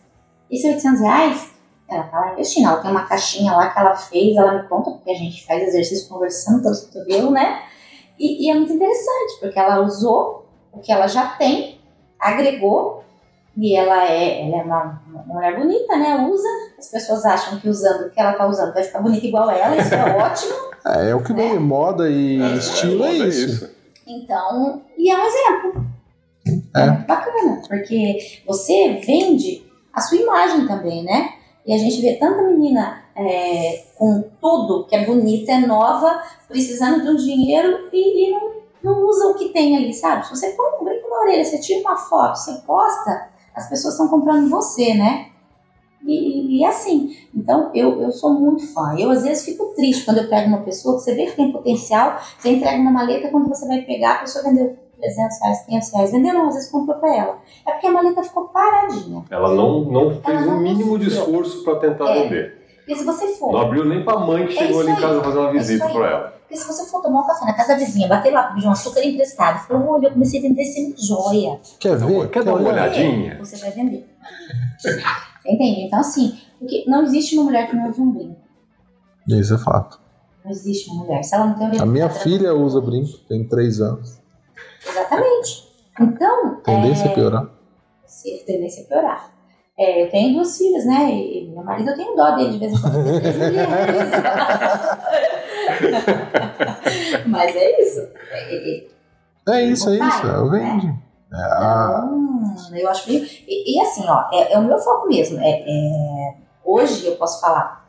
[0.49, 1.51] Esses 800 reais,
[1.89, 2.67] ela tá lá investindo.
[2.67, 5.63] Ela tem uma caixinha lá que ela fez, ela me conta, porque a gente faz
[5.63, 7.63] exercício conversando pelo cotovelo, né?
[8.19, 11.79] E, e é muito interessante, porque ela usou o que ela já tem,
[12.19, 13.03] agregou,
[13.57, 16.15] e ela é, ela é uma, uma mulher bonita, né?
[16.29, 19.49] Usa, as pessoas acham que usando o que ela tá usando vai ficar bonita igual
[19.49, 20.53] ela, isso é ótimo.
[20.85, 23.69] É, é o que vem, moda e É, estilo é, moda isso.
[24.05, 25.85] Então, e é um exemplo.
[26.75, 26.81] É.
[26.81, 26.91] É.
[26.91, 31.33] muito bacana, porque você vende a sua imagem também, né?
[31.65, 37.01] E a gente vê tanta menina é, com tudo que é bonita, é nova, precisando
[37.01, 38.51] de um dinheiro e, e não,
[38.83, 40.25] não, usa o que tem ali, sabe?
[40.25, 43.95] Se você põe um brinco na orelha, você tira uma foto, você posta, as pessoas
[43.95, 45.29] estão comprando você, né?
[46.05, 48.95] E, e, assim, então eu, eu sou muito fã.
[48.97, 51.51] Eu às vezes fico triste quando eu pego uma pessoa que você vê que tem
[51.51, 55.93] potencial, você entrega uma maleta, quando você vai pegar, a pessoa vendeu 300 reais, 500
[55.93, 57.37] reais, vendeu não, às vezes comprou para ela.
[57.67, 59.25] É porque a maleta ficou paradinha.
[59.29, 62.23] Ela não, não fez o um mínimo de esforço para tentar é.
[62.23, 62.56] vender.
[62.87, 63.51] E se você for.
[63.51, 65.85] Não abriu nem pra mãe que é chegou ali em casa fazer uma é visita
[65.85, 66.37] é pra ela.
[66.47, 68.71] Porque se você for tomar um café na casa da vizinha, bater lá, pedir um
[68.71, 71.59] açúcar emprestado, falou, olha, eu comecei a vender sem joia.
[71.77, 72.21] Quer ver?
[72.21, 73.37] Quer, Quer dar uma olhadinha?
[73.39, 74.07] Você vai vender.
[75.45, 75.81] Entende?
[75.81, 78.37] Então, assim, porque não existe uma mulher que não use um brinco.
[79.27, 79.99] Isso é fato.
[80.43, 81.21] Não existe uma mulher.
[81.23, 84.17] Se ela não tem um A minha filha usa brinco, tem três anos.
[84.87, 85.67] Exatamente.
[85.99, 86.61] Então.
[86.61, 87.11] Tendência é...
[87.11, 87.49] a piorar.
[88.05, 89.36] Sim, tendência a piorar.
[89.79, 91.11] É, eu tenho duas filhas, né?
[91.11, 92.97] E meu marido eu tenho dó dele de vez em quando.
[97.27, 97.99] Mas é isso.
[98.31, 98.87] É, é,
[99.49, 100.25] é isso, é isso.
[100.25, 100.83] Eu vendo.
[100.83, 100.97] Né?
[101.31, 102.07] É, a...
[102.07, 103.45] então, eu acho que.
[103.47, 105.39] E, e assim, ó, é, é, o meu foco mesmo.
[105.39, 106.33] É, é,
[106.65, 107.85] hoje eu posso falar.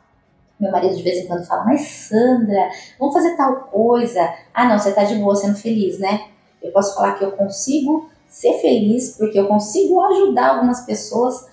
[0.59, 4.31] Meu marido de vez em quando fala, mas Sandra, vamos fazer tal coisa.
[4.53, 6.25] Ah, não, você tá de boa sendo feliz, né?
[6.61, 11.47] Eu posso falar que eu consigo ser feliz porque eu consigo ajudar algumas pessoas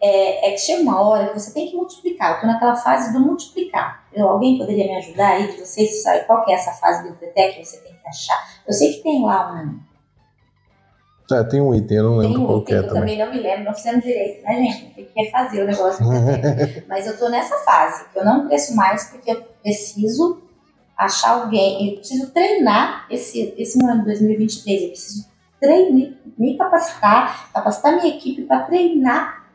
[0.00, 2.30] é, é, que chega uma hora que você tem que multiplicar.
[2.30, 4.04] Eu estou naquela fase do multiplicar.
[4.12, 6.02] Eu, alguém poderia me ajudar aí de vocês?
[6.02, 8.60] Sabe qual que é essa fase do IPTEC que você tem que achar?
[8.66, 9.80] Eu sei que tem lá um.
[11.34, 13.18] É, tem um item, eu não lembro um qual item, é eu também.
[13.18, 14.94] não me lembro, não fizemos direito, né, gente?
[14.94, 16.04] Tem que refazer o negócio.
[16.86, 20.40] Mas eu estou nessa fase, que eu não cresço mais porque eu preciso
[20.96, 25.28] achar alguém, eu preciso treinar esse, esse ano de 2023, eu preciso
[25.60, 29.45] treinar, me capacitar, capacitar minha equipe para treinar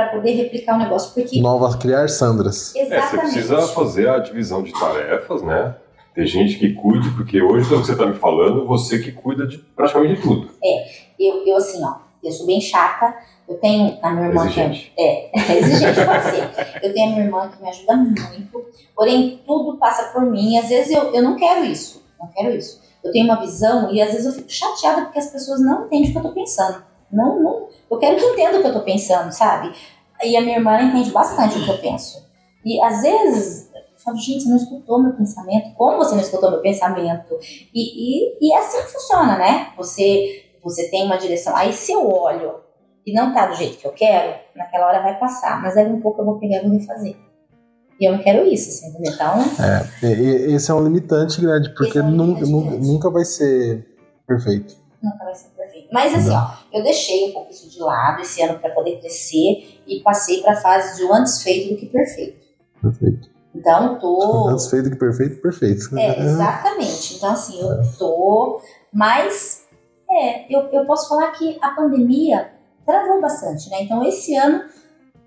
[0.00, 1.12] para poder replicar o negócio.
[1.14, 1.40] Porque...
[1.40, 2.74] Novas criar Sandras.
[2.74, 2.94] Exatamente.
[2.94, 5.74] É, você precisa fazer a divisão de tarefas, né?
[6.14, 9.46] Tem gente que cuide, porque hoje, pelo que você está me falando, você que cuida
[9.46, 10.50] de praticamente de tudo.
[10.62, 13.14] É, eu, eu assim, ó, eu sou bem chata,
[13.48, 14.92] eu tenho a minha irmã exigente.
[14.94, 16.82] que é, é exigente pode ser.
[16.82, 20.58] Eu tenho a minha irmã que me ajuda muito, porém tudo passa por mim.
[20.58, 22.80] Às vezes eu, eu não quero isso, não quero isso.
[23.02, 26.08] Eu tenho uma visão e às vezes eu fico chateada porque as pessoas não entendem
[26.08, 26.89] o que eu estou pensando.
[27.12, 27.68] Não, não.
[27.90, 29.72] Eu quero que entenda o que eu tô pensando, sabe?
[30.22, 32.24] E a minha irmã entende bastante o que eu penso.
[32.64, 35.74] E às vezes, eu falo, gente, você não escutou meu pensamento?
[35.74, 37.38] Como você não escutou meu pensamento?
[37.74, 39.72] E, e, e é assim que funciona, né?
[39.76, 41.56] Você, você tem uma direção.
[41.56, 42.60] Aí se eu olho
[43.06, 45.60] e não tá do jeito que eu quero, naquela hora vai passar.
[45.62, 47.16] Mas aí um pouco eu vou pegar e vou refazer.
[48.00, 49.12] E eu não quero isso, assim, entendeu?
[49.12, 49.38] Então.
[49.62, 53.86] É, esse é um limitante grande, porque é um nunca, nunca vai ser
[54.26, 54.74] perfeito.
[55.02, 55.49] Nunca vai ser perfeito.
[55.92, 59.80] Mas assim, ó, eu deixei um pouco isso de lado esse ano para poder crescer
[59.86, 62.46] e passei para a fase de antes feito do que perfeito.
[62.80, 63.28] Perfeito.
[63.54, 64.48] Então, tô.
[64.48, 65.98] Antes feito do que perfeito, perfeito.
[65.98, 67.16] É, exatamente.
[67.16, 68.60] Então, assim, eu tô.
[68.92, 69.66] Mas,
[70.08, 72.52] é, eu, eu posso falar que a pandemia
[72.86, 73.82] travou bastante, né?
[73.82, 74.62] Então, esse ano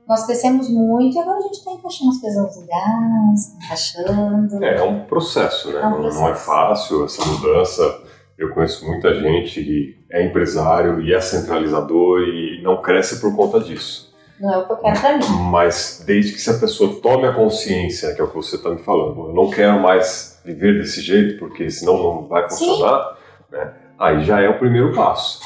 [0.08, 4.63] nós crescemos muito e agora a gente está encaixando as coisas nos lugares, encaixando.
[4.63, 5.82] É, é um processo, né?
[5.82, 6.21] É um processo.
[6.21, 8.04] Não é fácil essa mudança
[8.38, 13.60] eu conheço muita gente que é empresário e é centralizador e não cresce por conta
[13.60, 14.13] disso.
[14.39, 15.26] Não é o que eu quero pra mim.
[15.49, 18.69] Mas desde que se a pessoa tome a consciência, que é o que você está
[18.69, 23.17] me falando, eu não quero mais viver desse jeito, porque senão não vai funcionar,
[23.52, 23.73] né?
[23.97, 25.39] aí já é o primeiro passo.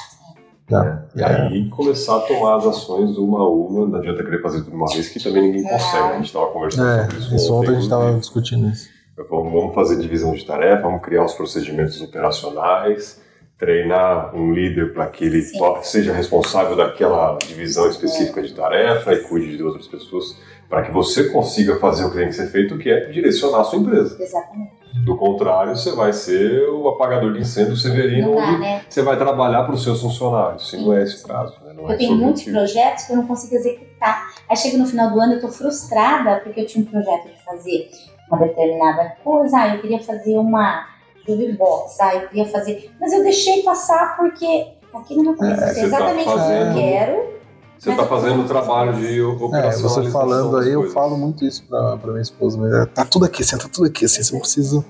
[0.69, 1.01] Né?
[1.15, 4.75] E aí começar a tomar as ações uma a uma, não adianta querer fazer tudo
[4.75, 6.09] uma vez, que também ninguém consegue.
[6.09, 7.35] A gente estava conversando é, sobre isso.
[7.35, 8.89] Isso ontem a gente estava discutindo isso.
[9.29, 13.21] Vamos fazer divisão de tarefa, vamos criar os procedimentos operacionais,
[13.57, 15.41] treinar um líder para que ele
[15.81, 20.37] seja responsável daquela divisão específica de tarefa e cuide de outras pessoas,
[20.69, 23.63] para que você consiga fazer o que tem que ser feito, que é direcionar a
[23.63, 24.21] sua empresa.
[24.21, 24.77] Exatamente.
[25.03, 28.81] Do contrário, você vai ser o apagador de incêndio severino, dá, onde né?
[28.87, 30.69] você vai trabalhar para os seus funcionários.
[30.69, 31.53] Se não é esse caso.
[31.63, 31.73] Né?
[31.77, 34.27] eu é tenho muitos projetos que eu não consigo executar.
[34.49, 37.43] Aí chega no final do ano, eu estou frustrada porque eu tinha um projeto de
[37.43, 37.89] fazer
[38.29, 40.96] uma determinada coisa, ah, eu queria fazer uma
[41.27, 42.91] jukebox, ah, eu queria fazer.
[42.99, 46.83] Mas eu deixei passar porque aquilo não começa é, exatamente tá fazendo, o que eu
[46.83, 47.37] quero.
[47.77, 49.89] Você está fazendo o trabalho de operação.
[49.89, 53.25] É, você falando aí, eu falo muito isso para minha esposa, mas é, tá tudo
[53.25, 54.85] aqui, assim, tá tudo aqui, assim, você não precisa.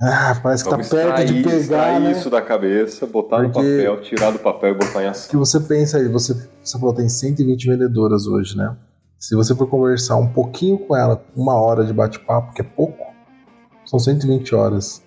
[0.00, 2.00] Ah, parece que Vamos tá perto extrair, de pegar.
[2.00, 2.12] Né?
[2.12, 5.30] isso da cabeça, botar Porque no papel, tirar do papel e botar em ação.
[5.30, 8.76] que você pensa aí, você, você falou, tem 120 vendedoras hoje, né?
[9.18, 13.02] Se você for conversar um pouquinho com ela, uma hora de bate-papo, que é pouco,
[13.84, 15.02] são 120 horas.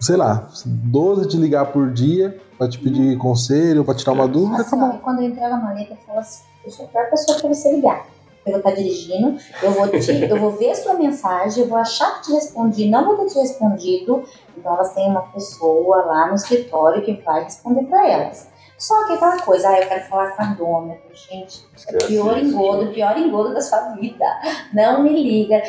[0.00, 4.62] Sei lá, 12 de ligar por dia pra te pedir conselho, pra tirar uma dúvida,
[4.62, 5.00] assim, acabou.
[5.00, 7.74] quando eu entrego a maleta, eu falo assim, eu sou a pior pessoa pra você
[7.74, 8.06] ligar.
[8.46, 11.78] eu vou estar dirigindo, eu vou, te, eu vou ver a sua mensagem, eu vou
[11.78, 14.24] achar que te respondi, não vou ter te respondido.
[14.56, 18.48] Então elas têm uma pessoa lá no escritório que vai responder para elas.
[18.78, 22.92] Só que aquela coisa, ah, eu quero falar com a dona, gente, é pior engodo,
[22.92, 24.24] pior engodo da sua vida.
[24.72, 25.60] Não me liga.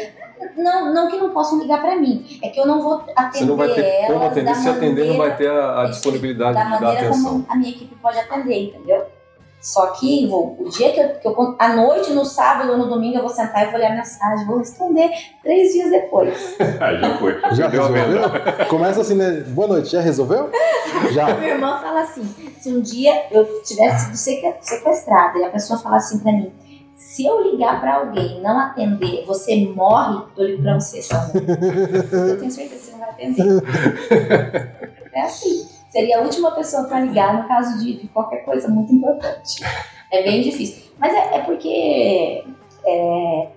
[0.56, 3.46] Não, não que não possam ligar para mim, é que eu não vou atender Você
[3.46, 6.64] não vai ter elas como atender, se atender não vai ter a, a disponibilidade da
[6.64, 7.24] de dar atenção.
[7.34, 9.04] como a minha equipe pode atender, entendeu?
[9.62, 11.56] Só que vou, o dia que eu, que eu.
[11.60, 14.46] À noite, no sábado ou no domingo, eu vou sentar e vou ler a mensagem,
[14.48, 15.10] vou responder
[15.44, 16.56] três dias depois.
[16.80, 17.42] Aí já foi.
[17.52, 18.06] Já resolveu?
[18.70, 19.44] Começa assim, né?
[19.50, 20.50] Boa noite, já resolveu?
[21.12, 21.34] Já.
[21.36, 22.24] Minha irmã fala assim:
[22.58, 26.54] se um dia eu tivesse sido seque- sequestrada e a pessoa falar assim pra mim,
[27.00, 31.32] se eu ligar pra alguém e não atender, você morre, eu ligo pra você, sabe?
[31.40, 33.46] eu tenho certeza que você não vai atender.
[35.12, 35.68] É assim.
[35.90, 39.64] Seria a última pessoa pra ligar no caso de, de qualquer coisa muito importante.
[40.12, 40.84] É bem difícil.
[41.00, 42.44] Mas é, é porque.
[42.86, 43.48] é,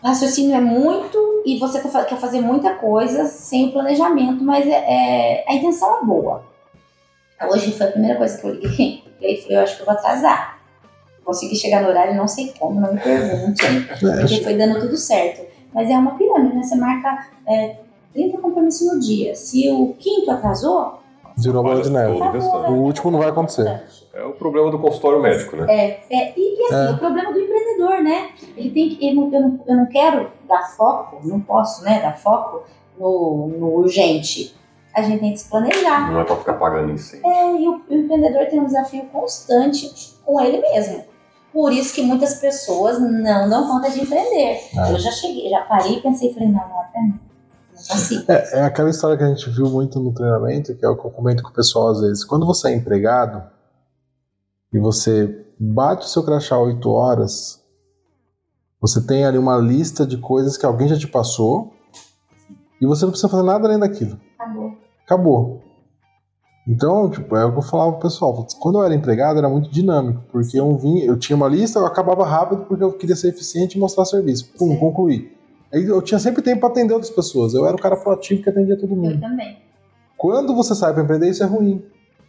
[0.00, 4.64] o raciocínio é muito e você tá quer fazer muita coisa sem o planejamento, mas
[4.64, 6.44] é, é- a intenção é boa.
[7.50, 9.04] Hoje foi a primeira coisa que eu liguei.
[9.18, 10.55] E falei, eu acho que eu vou atrasar.
[11.26, 14.96] Consegui chegar no horário, não sei como, não me pergunte, É, porque foi dando tudo
[14.96, 15.44] certo.
[15.74, 16.62] Mas é uma pirâmide, né?
[16.62, 17.76] Você marca é,
[18.12, 19.34] 30 compromissos no dia.
[19.34, 21.00] Se o quinto atrasou,
[21.36, 22.16] virou bola de neve.
[22.16, 23.82] Todo o último não vai acontecer.
[24.14, 25.66] É o problema do consultório médico, né?
[25.68, 26.94] É, é, e, e assim, É.
[26.94, 28.30] o problema do empreendedor, né?
[28.56, 29.04] Ele tem que.
[29.04, 32.00] ele eu, não, eu não quero dar foco, não posso, né?
[32.00, 32.62] Dar foco
[32.98, 34.54] no, no urgente.
[34.94, 36.10] A gente tem que se planejar.
[36.10, 37.28] Não é pra ficar pagando incêndio.
[37.28, 41.04] É, e o, o empreendedor tem um desafio constante com ele mesmo.
[41.56, 44.60] Por isso que muitas pessoas não dão conta de empreender.
[44.76, 44.92] É.
[44.92, 47.00] Eu já cheguei, já parei e pensei, falei, não, não é.
[47.08, 47.18] Não
[47.88, 48.30] consigo.
[48.30, 51.06] É, é aquela história que a gente viu muito no treinamento, que é o que
[51.06, 52.26] eu comento com o pessoal às vezes.
[52.26, 53.42] Quando você é empregado
[54.70, 57.64] e você bate o seu crachá 8 horas,
[58.78, 61.72] você tem ali uma lista de coisas que alguém já te passou
[62.78, 64.20] e você não precisa fazer nada além daquilo.
[64.38, 64.72] Acabou.
[65.06, 65.62] Acabou.
[66.68, 68.46] Então, tipo, é o que eu falava pro pessoal.
[68.60, 71.86] Quando eu era empregado, era muito dinâmico, porque eu vim, eu tinha uma lista, eu
[71.86, 74.52] acabava rápido porque eu queria ser eficiente e mostrar serviço.
[74.58, 74.76] Pum, Sim.
[74.76, 75.32] concluí.
[75.72, 77.54] Aí eu tinha sempre tempo para atender outras pessoas.
[77.54, 79.20] Eu era o cara proativo que atendia todo Eu mundo.
[79.20, 79.58] também.
[80.16, 81.84] Quando você sai para empreender, isso é ruim.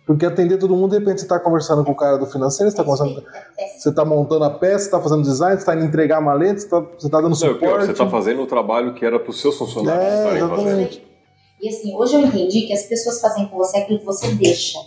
[0.05, 2.77] Porque atender todo mundo, de repente você tá conversando com o cara do financeiro, você
[2.77, 3.21] tá, conversando,
[3.59, 6.21] É, você tá montando a peça, você tá fazendo design, você tá indo entregar a
[6.21, 7.59] maleta, você tá, você tá dando Não, é suporte.
[7.59, 10.63] pior, você tá fazendo o trabalho que era pros seus funcionários É, exatamente.
[10.63, 11.06] fazendo.
[11.61, 14.79] E assim, hoje eu entendi que as pessoas fazem com você aquilo que você deixa.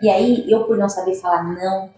[0.00, 1.90] E aí, eu por não saber falar não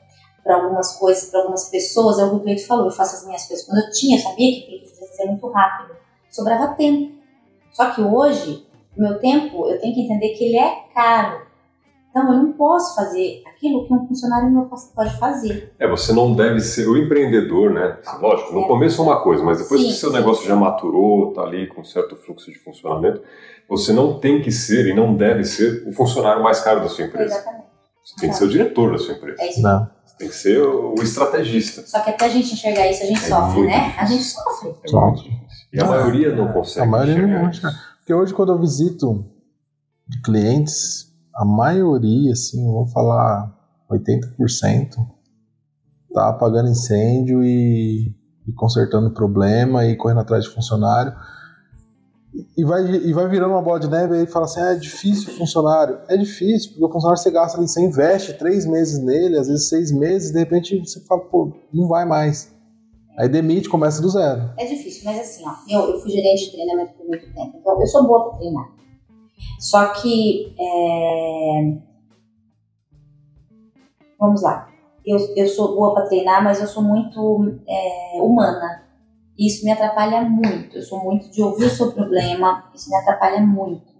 [0.42, 3.26] para algumas coisas, para algumas pessoas, é o que o Cleito falou, eu faço as
[3.26, 3.66] minhas coisas.
[3.66, 5.96] Quando eu tinha, eu sabia que eu fazia fazer muito rápido.
[6.30, 7.16] Sobrava tempo.
[7.72, 11.45] Só que hoje, o meu tempo, eu tenho que entender que ele é caro.
[12.18, 15.74] Então, eu não posso fazer aquilo que um funcionário meu pode fazer.
[15.78, 17.98] É, você não deve ser o empreendedor, né?
[18.22, 18.66] Lógico, no É.
[18.68, 20.16] começo é uma coisa, mas depois Sim, que seu sim.
[20.16, 23.20] negócio já maturou, tá ali com certo fluxo de funcionamento,
[23.68, 27.04] você não tem que ser e não deve ser o funcionário mais caro da sua
[27.04, 27.34] empresa.
[27.34, 27.66] Exatamente.
[28.02, 29.42] Você tem que ser o diretor da sua empresa.
[29.42, 29.60] É isso.
[29.60, 29.90] Não.
[30.06, 31.82] Você tem que ser o estrategista.
[31.86, 33.78] Só que até a gente enxergar isso, a gente É sofre, né?
[33.90, 34.00] difícil.
[34.00, 34.74] A gente sofre.
[34.84, 35.00] É Só.
[35.02, 35.66] muito difícil.
[35.70, 36.86] E a maioria não consegue.
[36.86, 37.70] A maioria não acha.
[37.98, 39.22] Porque hoje, quando eu visito
[40.24, 41.05] clientes,
[41.36, 43.54] a maioria, assim, vamos falar
[43.90, 44.96] 80%,
[46.12, 48.14] tá apagando incêndio e,
[48.48, 51.14] e consertando problema e correndo atrás de funcionário.
[52.56, 55.32] E vai, e vai virando uma bola de neve e fala assim: ah, é difícil
[55.34, 55.98] funcionário.
[56.08, 59.68] É difícil, porque o funcionário você gasta ali, você investe três meses nele, às vezes
[59.68, 62.54] seis meses, de repente você fala, pô, não vai mais.
[63.18, 64.50] Aí demite, começa do zero.
[64.58, 67.80] É difícil, mas assim, ó, eu, eu fui gerente de treinamento por muito tempo, então
[67.80, 68.75] eu sou boa para treinar.
[69.58, 71.78] Só que, é,
[74.18, 74.68] vamos lá,
[75.04, 78.84] eu, eu sou boa para treinar, mas eu sou muito é, humana.
[79.38, 80.76] Isso me atrapalha muito.
[80.76, 83.94] Eu sou muito de ouvir o seu problema, isso me atrapalha muito.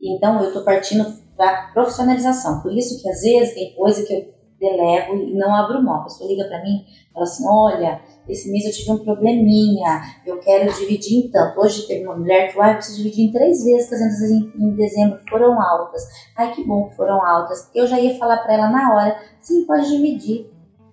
[0.00, 1.04] Então, eu estou partindo
[1.36, 2.60] para profissionalização.
[2.60, 5.96] Por isso que, às vezes, tem coisa que eu delego e não abro mão.
[5.96, 10.38] A pessoa liga para mim fala assim, olha, esse mês eu tive um probleminha, eu
[10.38, 11.60] quero dividir em tanto.
[11.60, 14.20] Hoje teve uma mulher que falou, ah, eu preciso dividir em três vezes, porque as
[14.20, 16.02] vendas em, em dezembro foram altas.
[16.36, 17.68] Ai, que bom que foram altas.
[17.74, 20.50] Eu já ia falar para ela na hora, sim, pode dividir.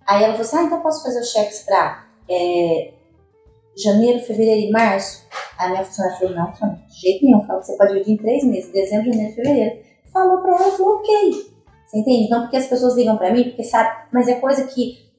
[0.07, 2.93] Aí ela falou assim, ah, então posso fazer os cheques para é,
[3.77, 5.27] janeiro, fevereiro e março?
[5.57, 6.51] A minha funcionária falou, não,
[6.87, 9.79] de jeito nenhum, fala que você pode dividir em três meses, dezembro, janeiro, fevereiro.
[10.11, 11.58] Falou para ela, falou, ok.
[11.89, 12.29] Você entende?
[12.29, 15.09] Não porque as pessoas ligam para mim, porque sabe, mas é coisa que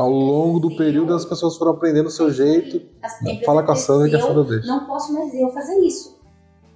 [0.00, 2.80] Ao longo do período, as pessoas foram aprendendo o seu jeito.
[3.22, 4.66] Empresa Fala com a Sandra que a Sandra deixa.
[4.66, 6.18] Não posso mais eu fazer isso.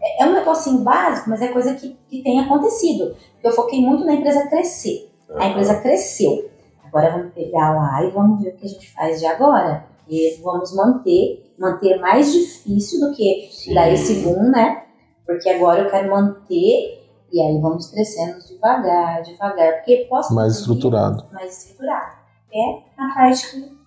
[0.03, 3.17] É, é um negocinho básico, mas é coisa que, que tem acontecido.
[3.43, 5.11] Eu foquei muito na empresa crescer.
[5.37, 6.51] A empresa cresceu.
[6.85, 9.87] Agora vamos pegar lá e vamos ver o que a gente faz de agora.
[9.99, 13.75] porque vamos manter, manter mais difícil do que Sim.
[13.75, 14.85] dar esse boom, né?
[15.27, 16.98] Porque agora eu quero manter
[17.33, 21.25] e aí vamos crescendo devagar, devagar, porque posso Mais estruturado.
[21.33, 22.19] mais estruturado.
[22.53, 23.79] É a parte que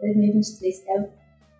[0.00, 1.08] 2023 quero,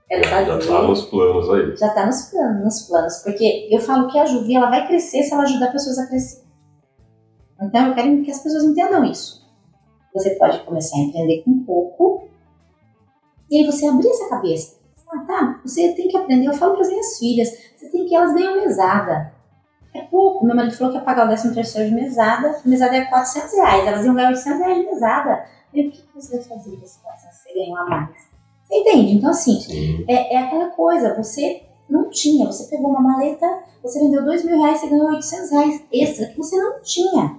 [0.09, 0.68] quero Já fazer.
[0.68, 1.76] tá nos planos aí.
[1.76, 3.16] Já tá nos planos, nos planos.
[3.22, 6.43] Porque eu falo que a Juvi ela vai crescer se ela ajudar pessoas a crescer.
[7.62, 9.41] Então eu quero que as pessoas entendam isso.
[10.14, 12.28] Você pode começar a empreender com pouco
[13.51, 14.78] e aí você abrir essa cabeça.
[15.12, 16.47] Ah, tá, você tem que aprender.
[16.47, 19.32] Eu falo para as minhas filhas, você tem que elas ganham mesada.
[19.95, 20.45] É pouco.
[20.47, 22.61] Meu marido falou que ia pagar o 13 terceiro de mesada.
[22.64, 23.86] Mesada é 400 reais.
[23.86, 25.45] Elas iam ganhar 800 reais de mesada.
[25.74, 28.11] E o que você vai fazer com esse 400 se você ganhou a mais?
[28.64, 29.12] Você entende?
[29.14, 30.05] Então, assim, Sim.
[30.09, 33.47] é, é aquela coisa, você não tinha, você pegou uma maleta,
[33.82, 37.36] você vendeu dois mil reais, você ganhou 800 reais extra que você não tinha.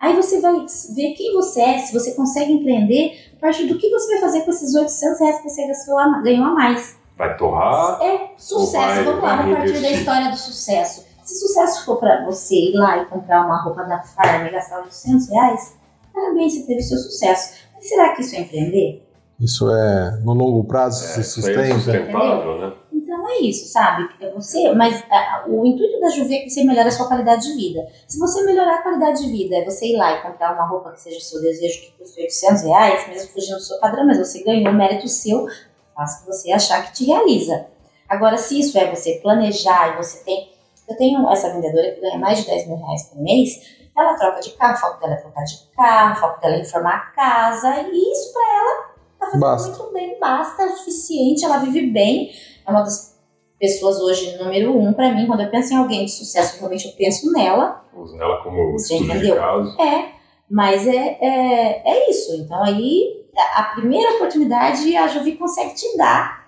[0.00, 0.54] Aí você vai
[0.94, 4.40] ver quem você é, se você consegue empreender, a partir do que você vai fazer
[4.42, 6.96] com esses 800 reais que você a- ganhou a mais.
[7.16, 8.02] Vai torrar.
[8.02, 11.11] É sucesso, vai- vamos lá, vamos partir da história do sucesso.
[11.22, 14.80] Se sucesso for pra você ir lá e comprar uma roupa da Farm e gastar
[14.80, 15.76] 800 reais,
[16.12, 17.54] parabéns, você teve seu sucesso.
[17.74, 19.08] Mas será que isso é empreender?
[19.40, 21.74] Isso é no longo prazo É, se é sustenta.
[21.74, 22.72] sustentável, né?
[22.92, 24.08] Então é isso, sabe?
[24.20, 27.46] É você, mas ah, o intuito da Juve é que você melhore a sua qualidade
[27.48, 27.84] de vida.
[28.06, 30.92] Se você melhorar a qualidade de vida, é você ir lá e comprar uma roupa
[30.92, 34.18] que seja o seu desejo, que custa 800 reais, mesmo fugindo do seu padrão, mas
[34.18, 35.46] você ganhou um mérito seu,
[35.94, 37.66] faz que você achar que te realiza.
[38.08, 40.51] Agora, se isso é você planejar e você tem.
[40.88, 43.50] Eu tenho essa vendedora que ganha mais de 10 mil reais por mês,
[43.96, 47.00] ela troca de carro, foco dela é trocar de carro, foco dela é reformar a
[47.14, 48.82] casa, e isso pra ela
[49.18, 49.68] tá fazendo Basta.
[49.68, 52.30] muito bem, basta, é o suficiente, ela vive bem,
[52.66, 53.12] é uma das
[53.60, 56.92] pessoas hoje número um pra mim, quando eu penso em alguém de sucesso, realmente eu
[56.94, 59.36] penso nela, Usa ela como Você entendeu?
[59.36, 59.80] caso.
[59.80, 60.08] é,
[60.50, 65.96] mas é, é, é isso, então aí a a primeira oportunidade a Juvi consegue te
[65.96, 66.41] dar,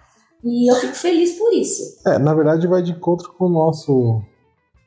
[0.45, 1.99] e eu fico feliz por isso.
[2.07, 4.21] É, na verdade vai de encontro com o nosso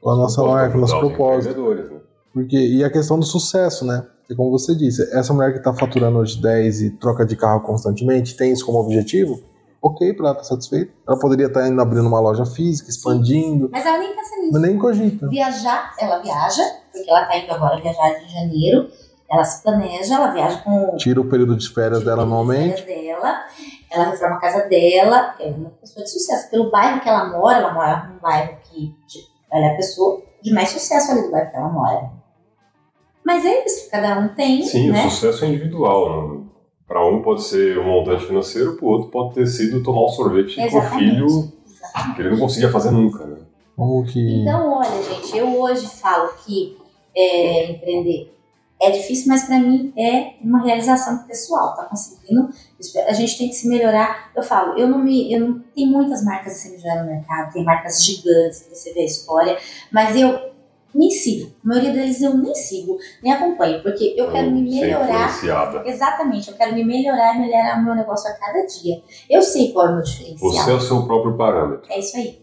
[0.02, 1.74] com a nossa marca, com o nosso os propósito.
[1.76, 2.00] né?
[2.34, 4.06] Porque, e a questão do sucesso, né?
[4.20, 7.62] Porque como você disse, essa mulher que está faturando hoje 10 e troca de carro
[7.62, 9.42] constantemente, tem isso como objetivo?
[9.82, 10.92] Ok, para ela estar satisfeita.
[11.08, 14.52] Ela poderia estar indo abrindo uma loja física, expandindo, Mas ela nem pensa nisso.
[14.54, 15.28] mas nem cogita.
[15.30, 18.88] Viajar, ela viaja, porque ela tá indo agora viajar em janeiro,
[19.32, 22.82] ela se planeja, ela viaja com Tira o período de férias dela anualmente.
[22.84, 23.46] férias dela,
[23.90, 26.50] ela reforma a casa dela, é uma pessoa de sucesso.
[26.50, 30.24] Pelo bairro que ela mora, ela mora num bairro que tipo, ela é a pessoa
[30.42, 32.12] de mais sucesso ali do bairro que ela mora.
[33.26, 35.06] Mas é isso, cada um tem, Sim, né?
[35.06, 36.44] o sucesso é individual.
[36.88, 40.10] Para um pode ser um montante financeiro, para o outro pode ter sido tomar um
[40.10, 40.98] sorvete com o Exatamente.
[40.98, 41.54] filho
[42.16, 43.26] que ele não conseguia fazer nunca.
[43.26, 43.38] Né?
[43.76, 44.42] Como que.
[44.42, 46.78] Então, olha, gente, eu hoje falo que
[47.16, 48.37] é, empreender
[48.82, 52.50] é difícil, mas para mim é uma realização pessoal, tá conseguindo.
[53.08, 54.32] A gente tem que se melhorar.
[54.36, 57.54] Eu falo, eu não me, eu não tem muitas marcas a se melhorar no mercado,
[57.54, 59.58] tem marcas gigantes que você vê a história,
[59.92, 60.56] mas eu
[60.94, 61.52] nem sigo.
[61.64, 65.30] A maioria deles eu nem sigo, nem acompanho, porque eu quero me Ser melhorar.
[65.86, 69.02] Exatamente, eu quero me melhorar e melhorar o meu negócio a cada dia.
[69.30, 70.52] Eu sei qual é o meu diferencial.
[70.52, 71.92] Você é o seu próprio parâmetro.
[71.92, 72.42] É isso aí.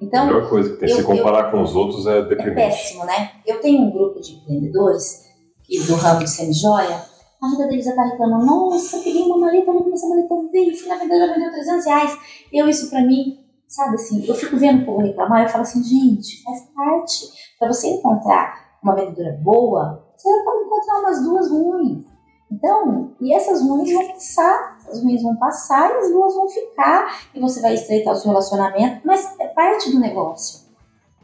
[0.00, 0.88] a Então, melhor coisa que tem.
[0.90, 2.54] eu- se comparar com os outros é é deprimente.
[2.56, 3.32] péssimo, né?
[3.46, 5.27] Eu tenho um grupo de empreendedores
[5.68, 7.04] que do ramo de semi-joia,
[7.40, 10.76] a vida deles já tá reclamando, nossa, peguei uma maleta, olha como essa maleta veio,
[10.76, 12.18] fui na vendedora, já vendeu 300 reais.
[12.52, 13.38] Eu, isso pra mim,
[13.68, 17.28] sabe assim, eu fico vendo o povo reclamar, eu falo assim, gente, faz parte.
[17.58, 22.04] Pra você encontrar uma vendedora boa, você pode encontrar umas duas ruins.
[22.50, 27.28] Então, e essas ruins vão passar, as ruins vão passar e as boas vão ficar,
[27.34, 30.66] e você vai estreitar o seu relacionamento, mas é parte do negócio.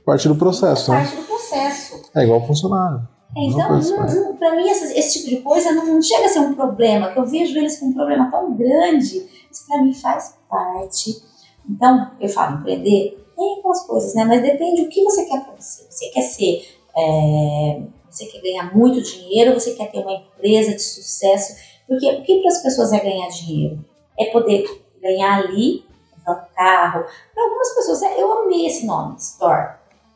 [0.05, 1.03] Parte do processo, é né?
[1.03, 2.03] parte do processo.
[2.14, 3.14] É igual funcionário.
[3.37, 3.68] É, então,
[4.14, 7.12] não, pra mim, esse, esse tipo de coisa não, não chega a ser um problema,
[7.12, 11.20] que eu vejo eles com um problema tão grande, isso pra mim faz parte.
[11.68, 14.24] Então, eu falo, empreender tem aquelas coisas, né?
[14.24, 15.85] Mas depende do que você quer pra você.
[15.91, 16.78] Você quer ser.
[16.97, 21.57] é, você quer ganhar muito dinheiro, você quer ter uma empresa de sucesso.
[21.89, 23.85] Porque o que para as pessoas é ganhar dinheiro?
[24.16, 24.64] É poder
[25.03, 25.85] ganhar ali,
[26.24, 27.05] comprar um carro.
[27.35, 29.74] Para algumas pessoas, é- eu amei esse nome, Store.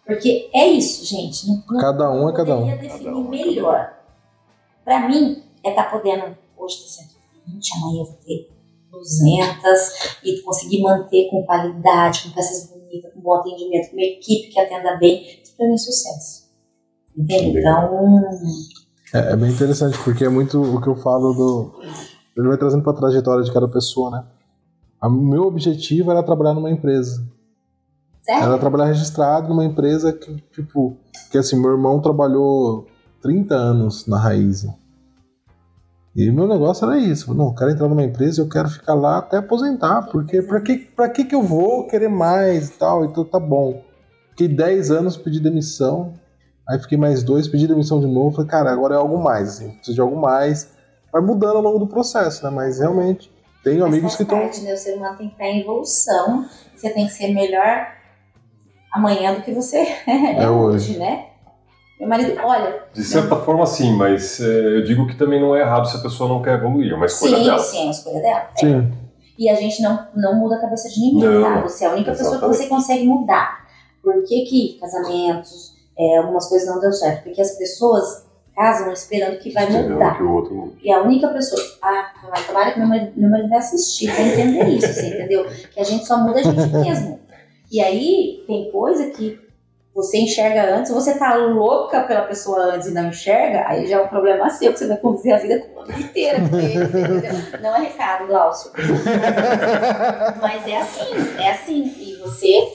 [0.09, 1.47] Porque é isso, gente.
[1.47, 2.61] Não, não Cada um é cada um.
[2.61, 3.93] poderia definir um melhor.
[4.83, 6.89] Pra mim, é estar podendo, hoje ter
[7.45, 8.51] 120, amanhã eu vou ter
[8.91, 14.49] 200 e conseguir manter com qualidade, com peças bonitas, com bom atendimento, com uma equipe
[14.49, 15.23] que atenda bem.
[15.43, 16.49] Isso pra mim é sucesso.
[17.15, 17.59] Entende?
[17.59, 18.23] Então,
[19.13, 21.83] É, é bem interessante, porque é muito o que eu falo do.
[22.35, 24.25] Ele vai trazendo pra trajetória de cada pessoa, né?
[25.03, 27.23] O meu objetivo era trabalhar numa empresa.
[28.29, 28.45] Certo?
[28.45, 30.97] Era trabalhar registrado numa empresa que, tipo,
[31.31, 32.87] que assim, meu irmão trabalhou
[33.23, 34.67] 30 anos na Raiz.
[36.15, 37.33] E meu negócio era isso.
[37.33, 40.03] Não, eu quero entrar numa empresa e eu quero ficar lá até aposentar.
[40.11, 43.05] Porque pra que, pra que, que eu vou querer mais e tal?
[43.05, 43.83] Então tá bom.
[44.31, 46.15] Fiquei 10 anos, pedi demissão.
[46.69, 48.35] Aí fiquei mais dois, pedi demissão de novo.
[48.37, 50.71] Falei, cara, agora é algo mais, assim, preciso de algo mais.
[51.13, 52.51] Vai mudando ao longo do processo, né?
[52.51, 53.33] Mas realmente,
[53.65, 54.39] tenho Mas amigos que estão.
[54.39, 54.75] né?
[54.75, 56.45] O ser humano tem que estar em evolução.
[56.77, 57.98] Você tem que ser melhor
[58.93, 59.77] amanhã do que você
[60.07, 60.99] é, É hoje, hoje.
[60.99, 61.25] né?
[61.99, 65.63] Meu marido, olha, De certa forma, sim, mas é, eu digo que também não é
[65.63, 67.59] errado se a pessoa não quer evoluir, é uma escolha sim, dela.
[67.59, 68.39] sim, é a escolha dela.
[68.55, 68.59] É.
[68.61, 68.93] Sim.
[69.37, 71.61] E a gente não, não muda a cabeça de ninguém, Não, tá?
[71.63, 72.57] Você é a única pessoa que exatamente.
[72.63, 73.67] você consegue mudar.
[74.03, 77.25] Por que, que casamentos, é, algumas coisas não deu certo?
[77.25, 80.17] Porque as pessoas casam esperando que vai Esperando mudar.
[80.17, 80.73] que o outro.
[80.83, 81.61] E a única pessoa.
[81.83, 82.11] Ah,
[82.47, 85.47] tomara que meu marido, meu marido vai assistir pra entender isso, você entendeu?
[85.73, 87.21] Que a gente só muda a gente mesmo.
[87.71, 89.39] E aí tem coisa que
[89.99, 94.01] você enxerga antes, você tá louca pela pessoa antes e não enxerga, aí já é
[94.01, 97.61] um problema seu, que você vai conviver a vida com a vida inteira com ele?
[97.61, 98.71] Não é recado, Glaucio.
[100.41, 101.83] Mas é assim, é assim.
[101.99, 102.69] E você,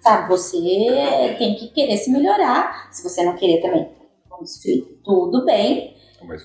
[0.00, 2.88] sabe, você tem que querer se melhorar.
[2.90, 3.88] Se você não querer também,
[5.04, 5.93] tudo bem.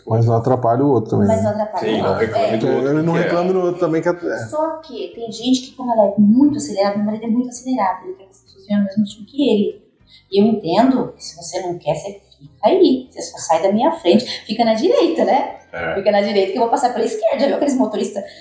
[0.08, 1.28] Mas não atrapalha o outro também.
[1.28, 1.64] mas não né?
[1.64, 1.92] atrapalha.
[1.92, 2.18] Sim, não não.
[2.18, 2.90] reclame É, do outro.
[2.90, 3.22] Ele não é.
[3.22, 4.38] reclama no outro também que é.
[4.48, 8.06] Só que tem gente que, como ela é muito acelerada, meu marido é muito acelerado,
[8.06, 9.90] ele quer que as pessoas venham ao mesmo ritmo que ele.
[10.32, 13.08] E eu entendo que se você não quer, você fica aí.
[13.12, 15.58] Você só sai da minha frente, fica na direita, né?
[15.72, 15.96] É.
[15.96, 17.40] Fica na direita que eu vou passar pela esquerda.
[17.40, 18.24] Já viu aqueles motoristas?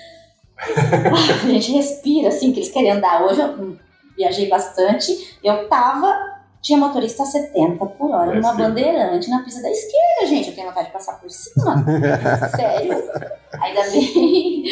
[0.61, 3.23] Ah, a gente respira assim, que eles querem andar.
[3.23, 3.77] Hoje eu
[4.17, 6.13] viajei bastante, eu tava.
[6.61, 8.57] Tinha motorista a 70 por hora, É, numa sim.
[8.57, 10.49] bandeirante na pista da esquerda, gente.
[10.49, 11.85] Eu tenho vontade de passar por cima.
[12.55, 12.97] Sério?
[13.61, 14.63] Ainda bem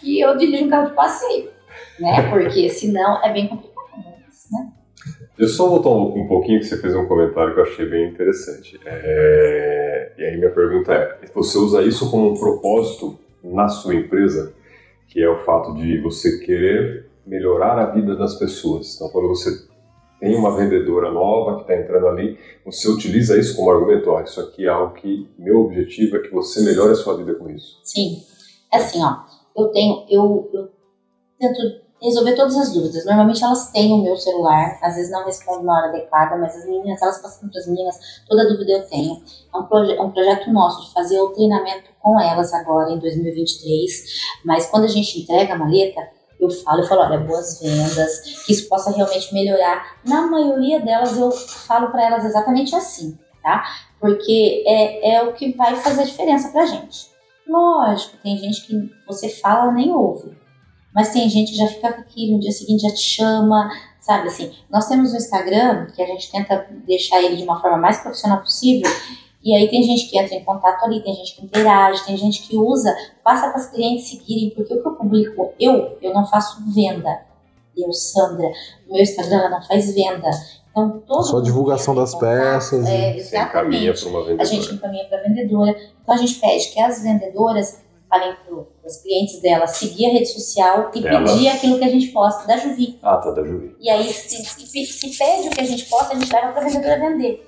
[0.00, 1.50] que eu dirijo um carro de passeio,
[2.00, 2.30] né?
[2.30, 3.76] Porque senão é bem complicado.
[4.52, 4.72] Né?
[5.36, 7.84] Deixa eu só voltar um, um pouquinho, que você fez um comentário que eu achei
[7.86, 8.80] bem interessante.
[8.86, 14.54] É, E aí minha pergunta é, você usa isso como um propósito na sua empresa,
[15.08, 18.94] que é o fato de você querer melhorar a vida das pessoas.
[18.96, 19.50] Então, quando você
[20.18, 24.64] tem uma vendedora nova que está entrando ali, você utiliza isso como argumento, isso aqui
[24.64, 27.80] é algo que meu objetivo é que você melhore a sua vida com isso.
[27.82, 28.22] Sim.
[28.72, 29.18] É assim, ó.
[29.56, 30.68] Eu tenho, eu, eu
[31.38, 33.04] tento resolver todas as dúvidas.
[33.04, 36.66] Normalmente elas têm o meu celular, às vezes não respondo na hora adequada, mas as
[36.66, 37.96] meninas, elas passam para as meninas,
[38.28, 39.22] toda dúvida eu tenho.
[39.54, 42.98] É um, proje é um projeto nosso de fazer o treinamento com elas agora em
[42.98, 44.04] 2023,
[44.44, 46.00] mas quando a gente entrega a maleta,
[46.38, 49.96] eu falo, eu falo, olha, boas vendas, que isso possa realmente melhorar.
[50.04, 53.64] Na maioria delas eu falo para elas exatamente assim, tá?
[54.00, 57.10] Porque é, é o que vai fazer a diferença pra gente.
[57.48, 60.36] Lógico, tem gente que você fala, nem ouve.
[60.94, 63.70] Mas tem gente que já fica com aquilo, no dia seguinte já te chama,
[64.00, 64.52] sabe assim.
[64.70, 68.40] Nós temos um Instagram que a gente tenta deixar ele de uma forma mais profissional
[68.40, 68.90] possível.
[69.46, 72.42] E aí tem gente que entra em contato ali, tem gente que interage, tem gente
[72.42, 72.92] que usa,
[73.22, 77.20] passa para as clientes seguirem, porque o que eu publico, eu, eu não faço venda.
[77.76, 78.48] Eu, Sandra,
[78.88, 80.28] o meu Instagram ela não faz venda.
[80.68, 85.20] Então, todo Só divulgação das contato, peças, É, exatamente para uma a gente encaminha para
[85.20, 85.76] a vendedora.
[86.02, 90.26] Então a gente pede que as vendedoras falem para os clientes dela seguir a rede
[90.26, 91.30] social e Delas.
[91.30, 92.98] pedir aquilo que a gente posta da Juvi.
[93.00, 93.76] Ah, tá, da Juvi.
[93.78, 96.62] E aí, se, se, se pede o que a gente posta, a gente leva para
[96.62, 97.45] a vendedora vender.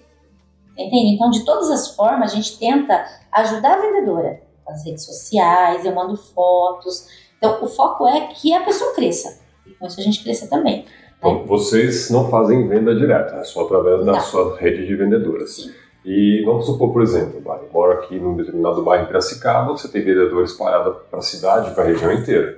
[0.78, 1.14] Entende?
[1.14, 4.40] Então, de todas as formas, a gente tenta ajudar a vendedora.
[4.66, 7.06] Nas redes sociais, eu mando fotos.
[7.38, 9.40] Então, o foco é que a pessoa cresça.
[9.66, 10.84] E com isso a gente cresça também.
[11.18, 14.20] Então, vocês não fazem venda direta, é só através da Não.
[14.20, 15.56] sua rede de vendedoras.
[15.56, 15.72] Sim.
[16.04, 20.02] E vamos supor, por exemplo, eu moro aqui num determinado bairro em Piracicaba, você tem
[20.04, 22.56] vendedores espalhados para a cidade, para a região inteira.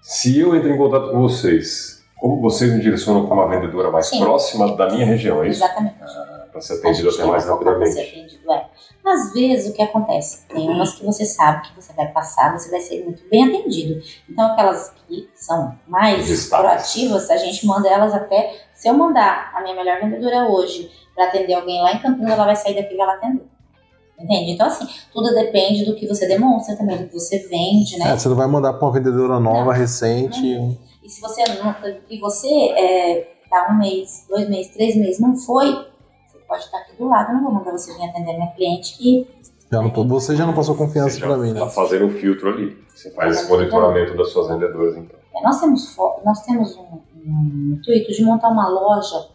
[0.00, 4.06] Se eu entro em contato com vocês, como vocês me direcionam para uma vendedora mais
[4.06, 4.20] Sim.
[4.20, 5.62] próxima da minha região, é isso?
[5.62, 5.96] Exatamente.
[6.50, 8.00] Para ser atendido até mais rapidamente.
[8.00, 8.66] atendido, é.
[9.06, 10.46] Às vezes, o que acontece?
[10.48, 14.00] Tem umas que você sabe que você vai passar, você vai ser muito bem atendido.
[14.28, 16.48] Então, aquelas que são mais Destaques.
[16.64, 18.54] proativas, a gente manda elas até.
[18.74, 22.44] Se eu mandar a minha melhor vendedora hoje para atender alguém lá em Campinas, ela
[22.44, 23.46] vai sair daqui e vai lá atender.
[24.18, 24.50] Entende?
[24.52, 28.10] Então, assim, tudo depende do que você demonstra também, do que você vende, né?
[28.12, 29.70] É, você não vai mandar pra uma vendedora nova, Não.
[29.72, 30.44] recente.
[31.02, 31.74] E se você não,
[32.10, 35.86] e você é, tá um mês, dois meses, três meses, não foi,
[36.50, 39.26] pode estar aqui do lado, eu não vou mandar você vir atender minha cliente que
[39.72, 41.60] Já não tô- você já não passou confiança pra mim, né?
[41.60, 42.76] está fazendo um filtro ali.
[42.94, 45.18] Você faz esse monitoramento das suas vendedoras, então.
[45.36, 49.28] é, nós temos nós temos um, um intuito de montar uma loja.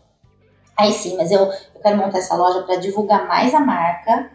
[0.77, 4.29] Aí sim, mas eu, eu quero montar essa loja para divulgar mais a marca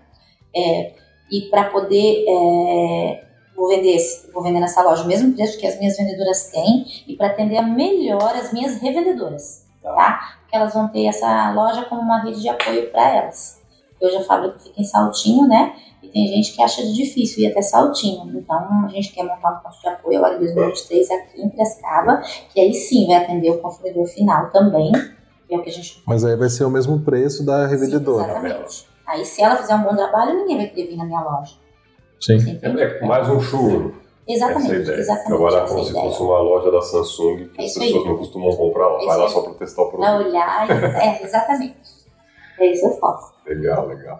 [0.56, 0.94] é,
[1.30, 3.24] e para poder é,
[3.54, 3.98] vou vender
[4.32, 7.60] vou vender nessa loja o mesmo preço que as minhas vendedoras têm e para atender
[7.60, 9.94] melhor as minhas revendedoras, Tá.
[9.94, 10.36] tá?
[10.40, 13.60] Porque elas vão ter essa loja como uma rede de apoio para elas.
[14.00, 15.74] Hoje a fábrica fica em Saltinho, né?
[16.02, 18.38] E tem gente que acha difícil ir até Saltinho.
[18.38, 22.22] Então a gente quer montar um ponto de apoio agora em 2023 aqui em Prescaba,
[22.52, 24.90] que aí sim vai atender o consumidor final também.
[25.46, 28.40] Que é o que a gente Mas aí vai ser o mesmo preço da revendedora.
[29.06, 31.56] Aí se ela fizer um bom trabalho, ninguém vai querer vir na minha loja.
[32.20, 32.58] Sim.
[32.62, 34.96] É, é mais um a Exatamente, ideia.
[34.98, 35.26] exatamente.
[35.38, 38.08] Trabalhar é como a se fosse uma loja da Samsung, que É as pessoas aí.
[38.08, 39.02] não costumam comprar lá.
[39.02, 40.08] É Vai lá só para testar o produto.
[40.08, 40.72] olhar, e-
[41.08, 41.76] é, exatamente.
[42.58, 43.32] É isso o foco.
[43.46, 44.18] Legal, legal.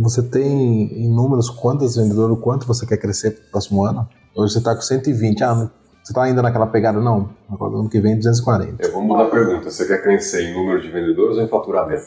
[0.00, 4.08] Você tem em números quantas vendedoras, quanto você quer crescer pro próximo ano?
[4.34, 5.44] Hoje você está com 120.
[5.44, 6.98] Ah, você está ainda naquela pegada?
[6.98, 7.28] Não.
[7.50, 8.82] Agora ano que vem 240.
[8.86, 9.70] Eu vou mudar a pergunta.
[9.70, 12.06] Você quer crescer em número de vendedores ou em faturamento?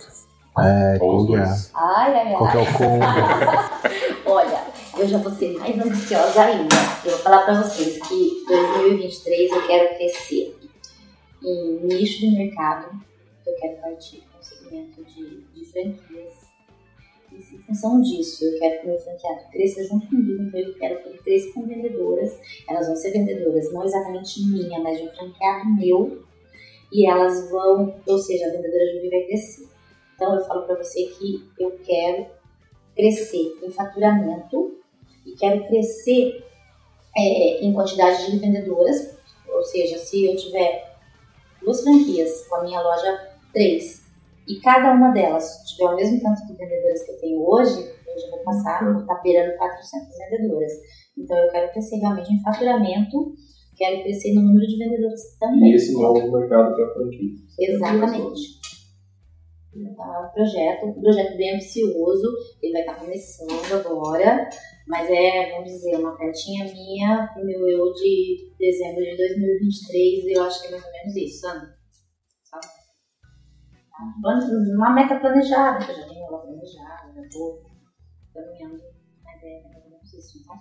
[0.58, 1.46] É, Ou os qual que é?
[1.46, 1.72] dois?
[1.76, 2.68] Ai, ai, Qual que é ai.
[2.74, 3.06] o combo?
[5.06, 6.76] Eu já vou ser mais ambiciosa ainda.
[7.06, 10.58] Eu vou falar pra vocês que 2023 eu quero crescer
[11.43, 12.99] em nicho de mercado.
[13.45, 16.32] Eu quero partir com o segmento de, de franquias.
[17.32, 20.41] E em função disso, eu quero que meu franqueado cresça junto comigo.
[20.41, 22.39] Então, eu quero que ele cresça com vendedoras.
[22.68, 26.24] Elas vão ser vendedoras não exatamente minha, mas de um franqueado meu.
[26.91, 29.68] E elas vão, ou seja, a vendedora de vai crescer.
[30.16, 32.26] Então, eu falo pra você que eu quero
[32.95, 34.84] crescer em faturamento
[35.26, 36.44] e quero crescer
[37.18, 39.18] é, em quantidade de vendedoras,
[39.48, 40.96] ou seja, se eu tiver
[41.62, 44.06] duas franquias com a minha loja três
[44.48, 48.20] e cada uma delas tiver o mesmo tanto de vendedoras que eu tenho hoje, eu
[48.20, 50.72] já vou passar, vou estar beirando 400 vendedoras.
[51.18, 53.34] Então eu quero crescer realmente em faturamento,
[53.76, 55.72] quero crescer no número de vendedores também.
[55.72, 57.30] E esse novo mercado que é a franquia.
[57.60, 58.64] Exatamente.
[59.76, 64.50] É um projeto, um projeto bem ambicioso, ele vai estar começando agora,
[64.88, 70.44] mas é, vamos dizer, uma cartinha minha pro meu eu de dezembro de 2023, eu
[70.44, 71.68] acho que é mais ou menos isso, sabe?
[72.46, 72.68] Sabe?
[74.76, 77.62] Uma meta planejada, que eu já tenho ela planejada, já tô
[78.34, 78.82] caminhando,
[79.26, 80.36] mas é mais ou menos.
[80.42, 80.56] Então,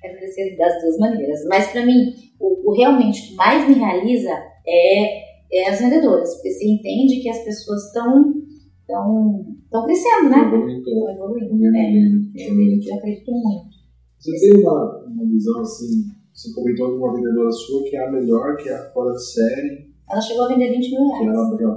[0.00, 1.44] quero crescer das duas maneiras.
[1.46, 4.32] Mas para mim, o, o realmente que mais me realiza
[4.66, 8.34] é é as vendedoras, porque você entende que as pessoas estão
[8.80, 10.38] estão estão crescendo, né?
[10.38, 11.92] Estão evoluindo, né?
[12.36, 13.70] Eu, eu acredito muito.
[14.18, 18.12] Você tem uma, uma visão assim, você comentou de uma vendedora sua que é a
[18.12, 21.36] melhor, que é a fora de série, Ela chegou a vender 20 mil que reais.
[21.36, 21.70] ela bateu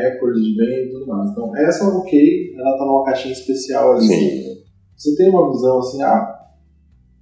[0.00, 1.30] recordes de venda e tudo mais.
[1.30, 4.06] Então, essa ok, ela tá numa caixinha especial ali.
[4.06, 4.54] Sim.
[4.96, 6.40] Você tem uma visão assim, ah,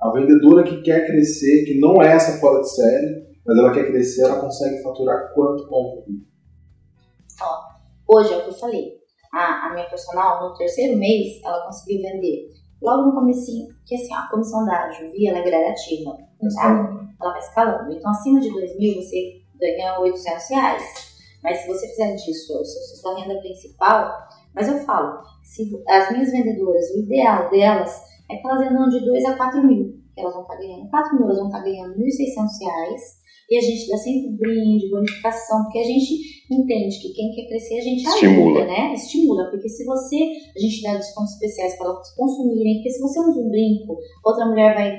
[0.00, 3.86] a vendedora que quer crescer, que não é essa fora de série, mas ela quer
[3.86, 6.04] crescer, ela consegue faturar quanto com
[8.08, 8.92] Hoje é o que eu falei.
[9.32, 12.46] A, a minha personal, no terceiro mês, ela conseguiu vender.
[12.82, 16.16] Logo no comecinho, que assim, a comissão da Juvi, ela é gradativa.
[16.54, 17.08] Tá?
[17.20, 17.92] Ela vai escalando.
[17.92, 20.82] Então, acima de 2 mil, você ganha 800 reais.
[21.42, 24.12] Mas se você fizer disso a sua, sua renda principal,
[24.54, 29.04] mas eu falo, se as minhas vendedoras, o ideal delas é que elas vendam de
[29.04, 30.00] 2 a 4 mil.
[30.14, 32.00] Que elas vão estar ganhando 4 mil, elas vão estar ganhando 1.600
[32.60, 33.21] reais.
[33.52, 37.80] E a gente dá sempre brinde, bonificação, porque a gente entende que quem quer crescer,
[37.80, 38.60] a gente Estimula.
[38.62, 38.94] ajuda, né?
[38.94, 40.16] Estimula, porque se você,
[40.56, 44.46] a gente dá descontos especiais para elas consumirem, porque se você usa um brinco, outra
[44.46, 44.96] mulher vai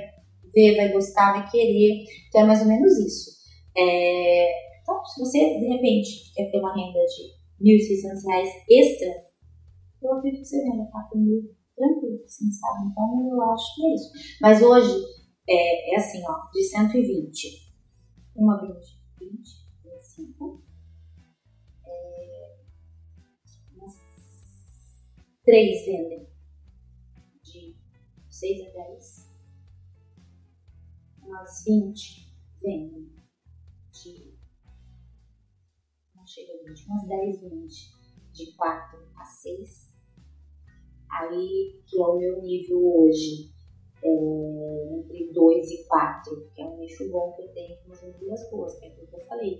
[0.53, 3.31] ver, vai gostar, vai querer, então é mais ou menos isso.
[3.75, 4.51] É,
[4.83, 9.15] então, se você, de repente, quer ter uma renda de 1.600 reais extra,
[10.03, 11.41] eu acredito que você venda 4 mil
[11.75, 12.85] tranquilo, assim, sabe?
[12.91, 14.11] Então, eu acho que é isso.
[14.39, 14.93] Mas hoje,
[15.49, 17.62] é, é assim, ó, de 120,
[18.35, 20.63] uma 20, 20, 25,
[21.85, 22.59] é,
[23.75, 23.93] umas
[25.43, 26.27] 3 vendem
[27.43, 27.75] de
[28.29, 29.31] 6 a 10,
[31.21, 33.13] umas 20 vendem
[33.91, 34.37] de,
[36.15, 38.03] não chega a 20, umas 10, 20,
[38.33, 39.93] de 4 a 6,
[41.11, 43.53] aí que é o meu nível hoje,
[44.05, 48.51] entre 2 e 4, que é um nicho bom que eu tenho com as duas
[48.51, 49.59] boas, que é aquilo que eu falei.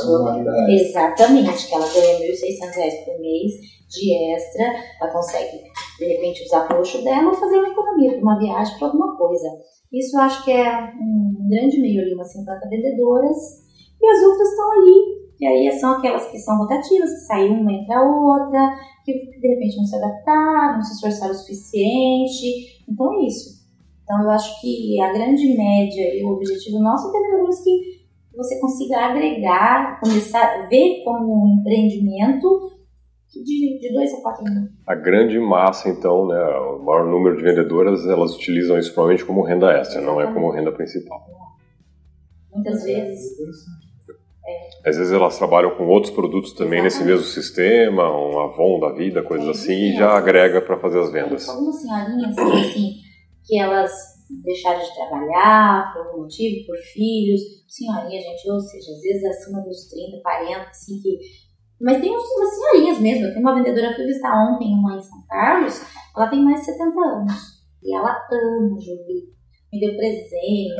[0.00, 0.72] que é uma validade.
[0.72, 3.52] Exatamente, que ela ganha 1.600 reais por mês
[3.88, 4.64] de extra,
[5.00, 5.62] ela consegue,
[5.98, 8.88] de repente, usar para o luxo dela ou fazer uma economia para uma viagem, para
[8.88, 9.48] alguma coisa.
[9.92, 13.36] Isso eu acho que é um grande meio ali, umas 50 vendedoras,
[14.00, 15.26] e as outras estão ali.
[15.38, 19.48] E aí são aquelas que são rotativas, que sai uma, entra a outra, que de
[19.48, 22.75] repente não se adaptaram, não se esforçaram o suficiente.
[22.88, 23.66] Então é isso.
[24.02, 28.06] Então eu acho que a grande média e o objetivo nosso é ter vendedoras que
[28.36, 32.70] você consiga agregar, começar a ver como um empreendimento
[33.34, 34.68] de, de dois a quatro mil.
[34.86, 39.42] A grande massa, então, né, o maior número de vendedoras, elas utilizam isso provavelmente como
[39.42, 41.26] renda extra, não é como renda principal.
[42.52, 43.36] Muitas vezes
[44.84, 47.18] Às vezes elas trabalham com outros produtos também nesse Exatamente.
[47.18, 51.10] mesmo sistema, um Avon da vida, coisas É, assim, e já agrega para fazer as
[51.10, 51.48] vendas.
[51.48, 52.92] Algumas senhorinhas que, assim,
[53.44, 53.92] que elas
[54.44, 57.40] deixaram de trabalhar por algum motivo, por filhos.
[57.68, 61.18] Senhorinha, gente, ou seja, às vezes acima dos 30, 40, assim, que.
[61.80, 63.26] Mas tem umas senhorinhas mesmo.
[63.26, 65.82] Eu tenho uma vendedora, eu fui visitar ontem, uma em São Carlos,
[66.16, 67.56] ela tem mais de 70 anos.
[67.82, 69.35] E ela ama Juvi.
[69.76, 70.74] Me deu presente.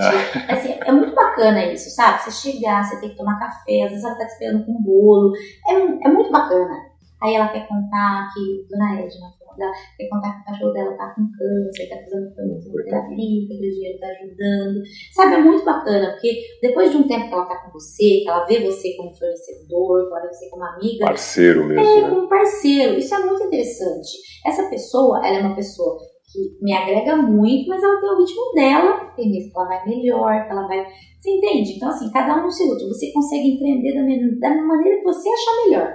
[0.49, 2.22] Assim, é muito bacana isso, sabe?
[2.22, 5.32] Você chegar, você tem que tomar café, às vezes ela tá te esperando com bolo.
[5.68, 6.97] É, é muito bacana.
[7.22, 11.14] Aí ela quer contar que, Dona Edna, ela quer contar que o cachorro dela tá
[11.14, 14.82] com câncer, tá precisando de terapia, que aquele dinheiro tá ajudando.
[15.14, 18.28] Sabe, é muito bacana, porque depois de um tempo que ela tá com você, que
[18.28, 22.11] ela vê você como fornecedor, que ela vê você como amiga, Parceiro é, mesmo, né?
[22.11, 22.99] como parceiro.
[22.99, 24.11] Isso é muito interessante.
[24.47, 25.99] Essa pessoa, ela é uma pessoa
[26.37, 29.12] que me agrega muito, mas ela tem o ritmo dela.
[29.16, 30.87] Tem vezes que ela vai melhor, que ela vai.
[31.18, 31.72] Você entende?
[31.76, 32.89] Então, assim, cada um no seu ritmo.
[32.89, 35.93] Você consegue empreender da, da maneira que você achar melhor.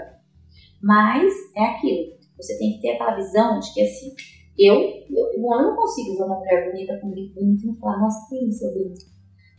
[0.81, 2.13] Mas é aquilo.
[2.37, 4.09] Você tem que ter aquela visão de que, assim,
[4.57, 8.27] eu, eu, eu não consigo ver uma mulher bonita com brinco bonito e falar, nossa,
[8.27, 8.95] que lindo seu brinco.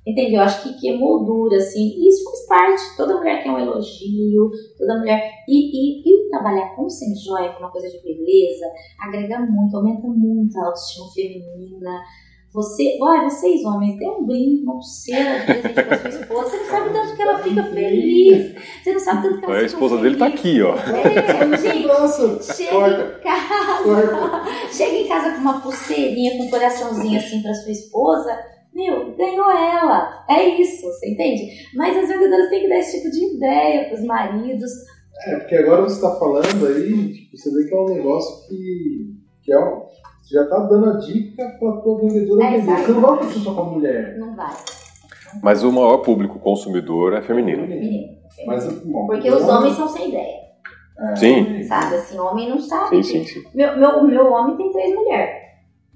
[0.06, 0.40] Entendeu?
[0.40, 1.94] Eu acho que, que é moldura, assim.
[1.96, 2.96] E isso faz parte.
[2.96, 5.30] Toda mulher quer um elogio, toda mulher.
[5.48, 8.66] E, e, e trabalhar com semi-joia, com uma coisa de beleza,
[9.00, 12.00] agrega muito, aumenta muito a autoestima feminina.
[12.52, 16.50] Você, olha, vocês homens, dê um brinco, uma pulseira de presente pra sua esposa.
[16.50, 18.54] Você não sabe o tanto que ela fica feliz.
[18.84, 20.40] Você não sabe o tanto que ela A fica esposa dele tá feliz.
[20.40, 20.74] aqui, ó.
[20.76, 23.84] É, gente, Nossa, chega corta, em casa.
[23.84, 24.50] corta.
[24.70, 28.38] Chega em casa com uma pulseirinha, com um coraçãozinho assim pra sua esposa.
[28.74, 30.24] Meu, ganhou ela.
[30.28, 31.68] É isso, você entende?
[31.74, 34.70] Mas as vendedoras têm que dar esse tipo de ideia pros maridos.
[35.26, 39.14] É, porque agora você tá falando aí, tipo, você vê que é um negócio que,
[39.42, 39.82] que é um,
[40.22, 42.76] você já tá dando a dica pra tua vendedora É, vender.
[42.86, 44.16] Você não vai fazer só com a mulher.
[44.18, 44.54] Não vai.
[45.42, 47.66] Mas o maior público consumidor é feminino.
[47.66, 48.16] Menino.
[48.46, 50.42] Mas, bom, Porque eu- os homens são sem ideia,
[50.98, 51.62] É, Sim.
[51.64, 51.94] sabe?
[51.96, 53.02] Assim, homem não sabe.
[53.02, 53.42] Sim, sim, sim.
[53.54, 55.41] Meu, meu, meu homem tem três mulheres.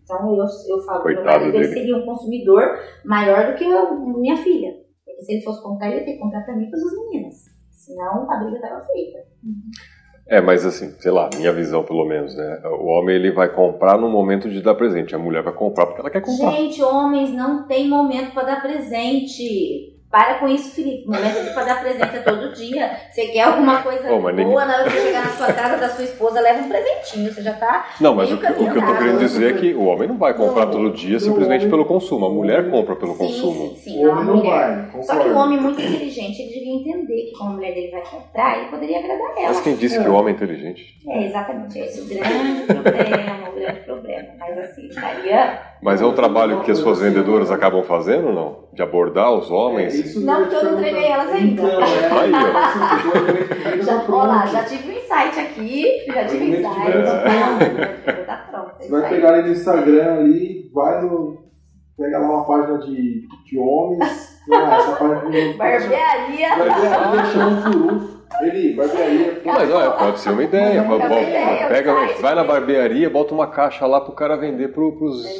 [0.06, 3.64] Então eu, eu falo que meu Coitado marido ele seria um consumidor maior do que
[3.64, 4.72] eu, minha filha.
[5.04, 7.34] Porque se ele fosse comprar, ele ia ter que comprar e para as meninas.
[7.72, 9.18] Senão a briga estava feita.
[10.28, 12.62] É, mas assim, sei lá, minha visão pelo menos, né?
[12.80, 16.00] O homem ele vai comprar no momento de dar presente, a mulher vai comprar porque
[16.00, 16.52] ela quer comprar.
[16.52, 19.95] Gente, homens não tem momento para dar presente.
[20.16, 21.04] Para com isso, Felipe.
[21.06, 22.90] O momento para dar presente é todo dia.
[23.10, 25.76] Você quer alguma coisa Ô, boa, ninguém- na hora que você chegar na sua casa
[25.76, 27.30] da sua esposa, leva um presentinho.
[27.30, 27.86] Você já tá.
[28.00, 30.16] Não, mas o que, o que eu tô querendo dizer é que o homem não
[30.16, 30.72] vai comprar Não.
[30.72, 32.24] todo dia simplesmente homem- pelo consumo.
[32.24, 33.68] A mulher compra pelo Sim, consumo.
[33.74, 33.98] sim, sim.
[33.98, 34.88] O é uma homem não mulher.
[34.90, 35.38] vai, Só que o concordo.
[35.38, 38.98] homem muito inteligente, ele devia entender que como a mulher dele vai comprar, ele poderia
[39.00, 39.48] agradar ela.
[39.48, 40.82] Mas quem disse que o homem é inteligente?
[41.06, 41.78] É, exatamente.
[41.78, 44.28] Esse é o grande problema, o grande problema.
[44.38, 45.60] Mas assim, estaria.
[45.86, 48.64] Mas é um trabalho que as suas vendedoras acabam fazendo, não?
[48.72, 49.94] De abordar os É, homens?
[49.94, 51.62] isso Não, eu porque eu não treinei elas ainda.
[51.62, 51.86] Então, é,
[53.82, 54.24] Já, pronto.
[54.24, 56.74] olá, já tive um insight aqui, já tive um insight.
[56.74, 57.04] que tiver,
[58.26, 58.72] Tá, tá pronto.
[58.80, 61.46] Você vai pegar ali no Instagram ali, vai no.
[61.96, 64.40] Pega lá uma página de, de homens.
[64.52, 65.54] Ah, essa página.
[65.56, 66.48] Barbearia.
[66.58, 68.16] Barbearia chama um furu.
[68.42, 69.40] Ele, barbearia.
[69.44, 70.78] Mas olha, pode ser uma ideia.
[70.78, 74.90] É uma ideia, pega, vai na barbearia, bota uma caixa lá pro cara vender pro,
[74.92, 75.38] pros, É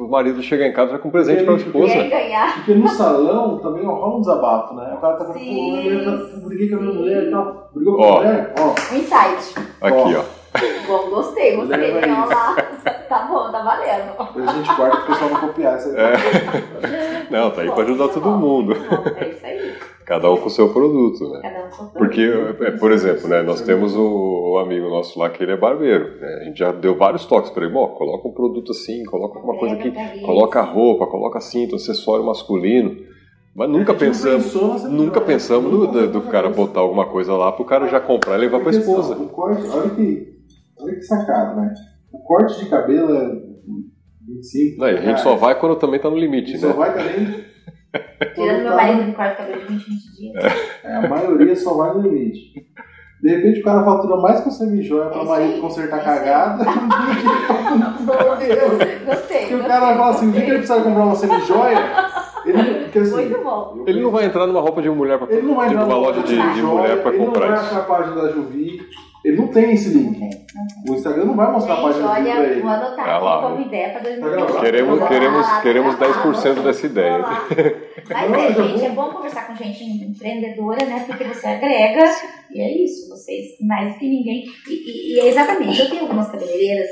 [0.00, 1.92] pros maridos chegar em casa já com presente pra esposa.
[1.92, 2.54] Quer ganhar.
[2.64, 4.94] Porque no salão também rola um desabafo, né?
[4.96, 7.70] O cara tá falando, pô, eu briguei com a minha mulher e tal.
[7.74, 8.54] Brigou com a mulher?
[8.58, 9.54] Ó, Um insight.
[9.82, 10.40] Aqui, ó.
[10.88, 11.98] Bom, gostei, gostei.
[11.98, 12.08] Isso.
[12.08, 12.56] lá.
[13.10, 14.16] Tá bom, tá valendo.
[14.16, 16.12] depois a gente guarda pro pessoal não copiar essa É.
[17.28, 18.72] Não, tá aí pra ajudar todo mundo.
[19.16, 19.74] É isso aí.
[20.10, 21.38] Cada um com o seu produto, né?
[21.40, 22.64] Cada um com seu Porque, produto.
[22.64, 26.18] é, por exemplo, né, nós temos o, o amigo nosso lá que ele é barbeiro.
[26.20, 26.38] né?
[26.40, 27.74] A gente já deu vários toques pra ele.
[27.76, 29.92] Ó, coloca um produto assim, coloca alguma coisa aqui,
[30.22, 32.96] coloca roupa, coloca cinto, acessório masculino.
[33.54, 35.26] Mas nunca A pensamos, pensou nessa nunca história.
[35.26, 38.58] pensamos do, do na cara botar alguma coisa lá pro cara já comprar e levar
[38.60, 39.14] pra Porque, assim, esposa.
[39.16, 40.28] o corte, olha que,
[40.80, 41.72] olha que sacado, né?
[42.12, 43.30] O corte de cabelo é
[44.26, 44.78] 25.
[44.80, 46.72] Não, a gente só vai quando também tá no limite, E só né?
[46.74, 47.49] vai também.
[48.34, 50.44] Tirando meu marido que corta o cabelo de 20, 20 dias.
[50.84, 52.66] É, a maioria só vai no limite.
[53.22, 56.64] De repente o cara fatura mais com semijoia pra É marido consertar é cagada.
[58.00, 58.38] Boa.
[59.04, 59.40] Gostei.
[59.40, 61.78] Porque o cara fala assim, o dia que ele precisa comprar uma semijoia,
[62.46, 62.84] ele.
[62.84, 63.84] Porque, assim, Muito bom.
[63.86, 66.06] Ele não vai entrar numa roupa de mulher pra Ele não vai entrar uma numa
[66.06, 68.80] loja de, de mulher pra Ele não vai comprar a página da Juvi.
[69.24, 70.18] Ele não tem esse link.
[70.88, 72.60] O Instagram não vai mostrar a Gente, página da Juvi pra olha, ele.
[72.62, 73.38] vou anotar Vai lá.
[73.38, 74.60] aqui como ideia Tá 2020.
[74.60, 77.18] Queremos, queremos, queremos 10% dessa ideia.
[77.18, 77.46] Lá.
[78.08, 81.04] Mas é, gente, é bom conversar com gente empreendedora, né?
[81.06, 82.04] Porque você agrega,
[82.50, 84.44] e é isso, vocês mais do que ninguém.
[84.68, 86.88] E, e- e é exatamente, eu tenho algumas cabeleireiras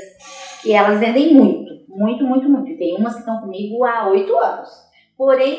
[0.61, 2.69] que elas vendem muito, muito, muito, muito.
[2.69, 4.69] E tem umas que estão comigo há oito anos.
[5.17, 5.57] Porém,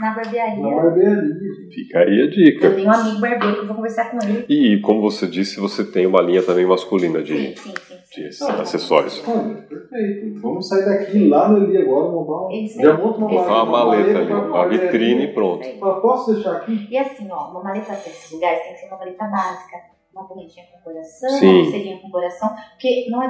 [0.00, 0.62] na barbearia.
[0.62, 1.34] Na barbearia.
[1.72, 2.66] Fica aí a dica.
[2.66, 4.44] Eu tenho um amigo barbeiro que eu vou conversar com ele.
[4.48, 8.22] E como você disse, você tem uma linha também masculina de, Sim, sim, sim.
[8.22, 8.50] de sim.
[8.60, 9.18] acessórios.
[9.20, 10.40] Perfeito.
[10.40, 12.54] Vamos sair daqui lá no ali agora, montar.
[12.82, 13.52] Já monta uma maleta.
[13.52, 15.78] Uma maleta ali, uma vitrine e pronto.
[15.78, 16.86] Fala, Posso deixar aqui?
[16.90, 19.93] E assim, ó, uma maleta desses lugares tem que ser uma maleta básica.
[20.14, 21.46] Uma correntinha com coração, Sim.
[21.54, 23.26] uma pulseirinha com coração, porque não é,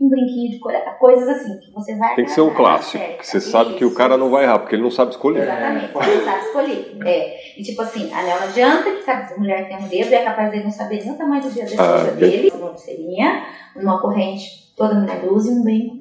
[0.00, 3.26] um brinquinho de coração, coisas assim, que você vai Tem que ser um clássico, que
[3.26, 3.96] você sabe que o Isso.
[3.96, 5.42] cara não vai errar, porque ele não sabe escolher.
[5.42, 6.96] Exatamente, É, você não sabe escolher.
[7.04, 7.60] É.
[7.60, 10.52] E tipo assim, anel não adianta que cada mulher tem um dedo e é capaz
[10.52, 12.52] de não saber nem o tamanho do dedo da Ah, bem- dele.
[12.54, 13.42] Uma pulseirinha,
[13.74, 15.96] uma corrente, toda mulher usa e um brinco.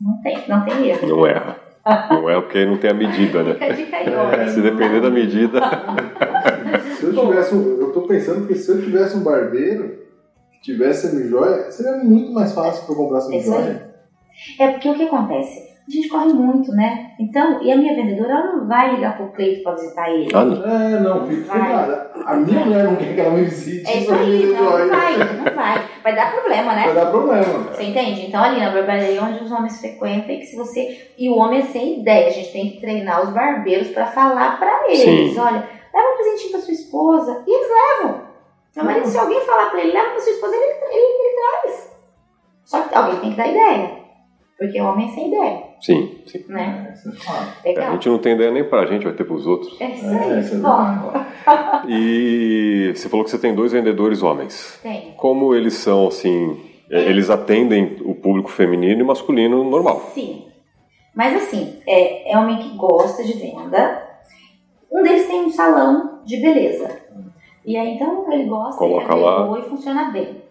[0.00, 1.06] Não tem, não tem erro.
[1.08, 1.57] Não erra.
[2.10, 3.54] Não erra porque não tem a medida, né?
[3.54, 4.48] Fica dica aí, É.
[4.48, 5.60] Se depender da medida.
[6.96, 9.98] Se eu tivesse um, eu tô pensando que se eu tivesse um barbeiro
[10.52, 13.88] que tivesse semijoia, seria muito mais fácil pra eu comprar semijoia.
[14.58, 15.77] É porque o que acontece?
[15.88, 17.12] A gente corre muito, né?
[17.18, 20.28] Então, e a minha vendedora, ela não vai ligar pro Cleito pra visitar ele.
[20.34, 20.64] Ah, não.
[20.66, 22.10] É, não, fica cuidado.
[22.26, 23.90] A minha mulher não quer que ela me visite.
[23.90, 25.88] É isso aí, não, não vai, não vai.
[26.02, 26.82] Vai dar problema, né?
[26.84, 27.44] Vai dar problema.
[27.72, 28.26] Você entende?
[28.26, 31.10] Então, ali na barbearia onde os homens frequentam, e que se você.
[31.16, 34.58] E o homem é sem ideia, a gente tem que treinar os barbeiros pra falar
[34.58, 35.40] pra eles: Sim.
[35.40, 37.44] olha, leva um presentinho pra sua esposa.
[37.46, 38.28] E eles levam.
[38.76, 41.98] Meu marido, se alguém falar pra ele, leva pra sua esposa, ele, ele, ele traz.
[42.62, 43.97] Só que alguém tem que dar ideia.
[44.58, 46.44] Porque o homem é sem ideia, Sim, sim.
[46.48, 46.92] né?
[47.64, 47.80] É, isso.
[47.80, 49.80] A gente não tem ideia nem pra gente, vai ter pros outros.
[49.80, 50.40] É isso É, aí.
[50.40, 51.28] isso é verdade.
[51.88, 54.78] E você falou que você tem dois vendedores homens.
[54.82, 55.12] tem.
[55.16, 60.00] Como eles são, assim, é, eles atendem o público feminino e masculino normal.
[60.12, 60.44] Sim.
[61.14, 64.02] Mas assim, é, é homem que gosta de venda.
[64.90, 67.00] Um deles tem um salão de beleza.
[67.64, 69.58] E aí então ele gosta, Coloca ele lá.
[69.58, 70.42] e funciona bem.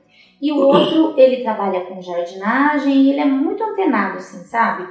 [0.41, 4.88] E o outro, ele trabalha com jardinagem e ele é muito antenado, assim, sabe?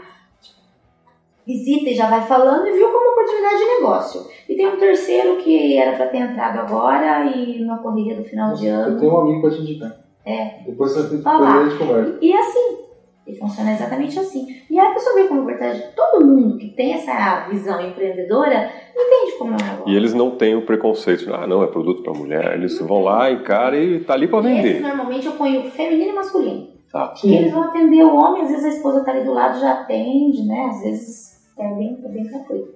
[1.47, 4.27] Visita e já vai falando e viu como oportunidade de negócio.
[4.49, 8.53] E tem um terceiro que era para ter entrado agora e na correria do final
[8.55, 8.99] de Eu ano.
[8.99, 9.97] tenho um amigo pra te indicar.
[10.25, 10.63] É.
[10.67, 12.19] Depois você a gente conversa.
[12.21, 12.79] E, e assim,
[13.25, 14.47] ele funciona exatamente assim.
[14.69, 18.69] E aí a pessoa vê como verdade, todo mundo que tem essa visão empreendedora
[19.03, 19.89] entende como é negócio.
[19.93, 21.33] E eles não têm o preconceito.
[21.35, 22.55] Ah, não, é produto pra mulher.
[22.55, 24.81] Eles vão lá, encaram e tá ali pra E esse, vender.
[24.81, 26.69] normalmente eu ponho feminino e masculino.
[26.91, 27.13] Tá.
[27.23, 30.43] Eles vão atender o homem, às vezes a esposa tá ali do lado já atende,
[30.47, 30.69] né?
[30.71, 32.69] Às vezes é bem, é bem tranquilo.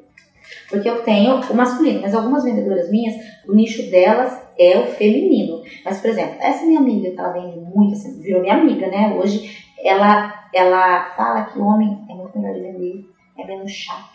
[0.69, 3.15] Porque eu tenho o masculino, mas algumas vendedoras minhas,
[3.49, 5.63] o nicho delas é o feminino.
[5.85, 9.17] Mas, por exemplo, essa minha amiga, que ela vende muito, assim, virou minha amiga, né?
[9.19, 13.05] Hoje, ela, ela fala que o homem é muito melhor de vender,
[13.39, 14.11] é menos chato,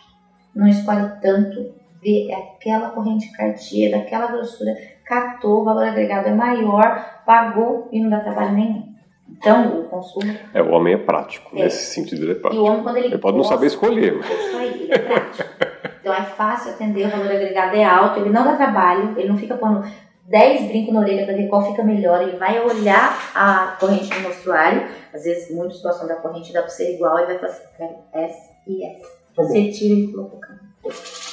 [0.54, 1.72] não escolhe tanto,
[2.06, 4.72] vê aquela corrente Cartier, daquela grossura,
[5.04, 8.94] catou, o valor agregado é maior, pagou e não dá trabalho nenhum.
[9.28, 10.32] Então, o consumo.
[10.54, 11.50] É, o homem é prático.
[11.56, 11.64] É.
[11.64, 12.62] Nesse sentido, ele é E o prático.
[12.64, 13.06] homem, quando ele.
[13.08, 14.14] Ele pode não gosta- saber escolher.
[14.16, 15.48] mas- é isso aí, ele é prático.
[16.06, 19.36] Então é fácil atender, o valor agregado é alto, ele não dá trabalho, ele não
[19.36, 19.84] fica pondo
[20.28, 24.20] 10 brincos na orelha para ver qual fica melhor, ele vai olhar a corrente do
[24.20, 27.64] mostruário, às vezes, muita situação da corrente dá para ser igual, e vai falar assim,
[27.76, 28.38] quero S
[28.68, 29.02] e S.
[29.34, 29.42] Tá.
[29.42, 30.40] Você tira e coloca o.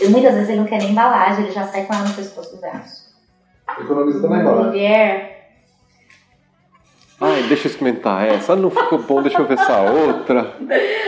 [0.01, 2.55] E muitas vezes ele não quer nem embalagem, ele já sai com ela no pescoço
[2.55, 3.03] do braço.
[3.79, 4.71] Economiza na embalagem.
[4.71, 5.33] Mulher,
[7.21, 8.53] Ai, deixa eu experimentar essa.
[8.53, 10.55] Não ficou bom, deixa eu ver essa outra.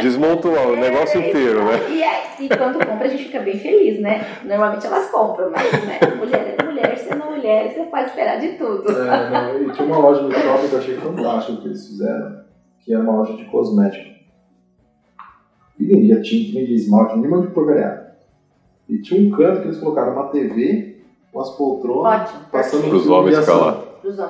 [0.02, 1.90] Desmonta o negócio É, inteiro, né?
[1.90, 4.26] E, é- e quando compra a gente fica bem feliz, né?
[4.46, 8.90] Normalmente elas compram, mas né, mulher é mulher, sendo mulher, você pode esperar de tudo.
[8.90, 12.46] É, não, e tinha uma loja no shopping que eu achei fantástico que eles fizeram,
[12.80, 14.16] que era uma loja de cosmético.
[15.78, 18.05] E vendia tinta, vendia esmalte, um monte de porcaria.
[18.90, 20.98] E tinha um canto que eles colocaram uma TV,
[21.34, 22.90] umas poltronas, Ótimo, passando.
[22.90, 23.84] Pros filme homens ficar lá.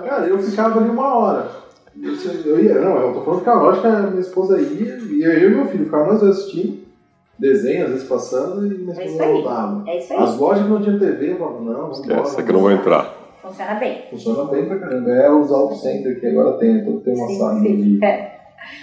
[0.08, 1.49] Cara, eu ficava ali uma hora.
[2.01, 2.14] Eu,
[2.45, 5.24] eu ia, não, eu tô falando que a loja que a minha esposa ia, e
[5.24, 6.80] eu e meu filho ficava nós dois assistindo,
[7.39, 9.32] desenho às vezes passando, e minha É esposa aí.
[9.34, 9.84] voltava.
[9.89, 10.20] É isso aí.
[10.20, 12.22] As lojas que não tinham TV, eu falava, não, vamos embora.
[12.22, 13.14] Essa que eu não vou entrar.
[13.41, 14.01] Funciona bem.
[14.10, 15.10] Funciona bem pra caramba.
[15.12, 17.97] É os auto center que agora tem, tem uma Sim, salinha sim.
[17.99, 18.06] de.
[18.06, 18.34] É.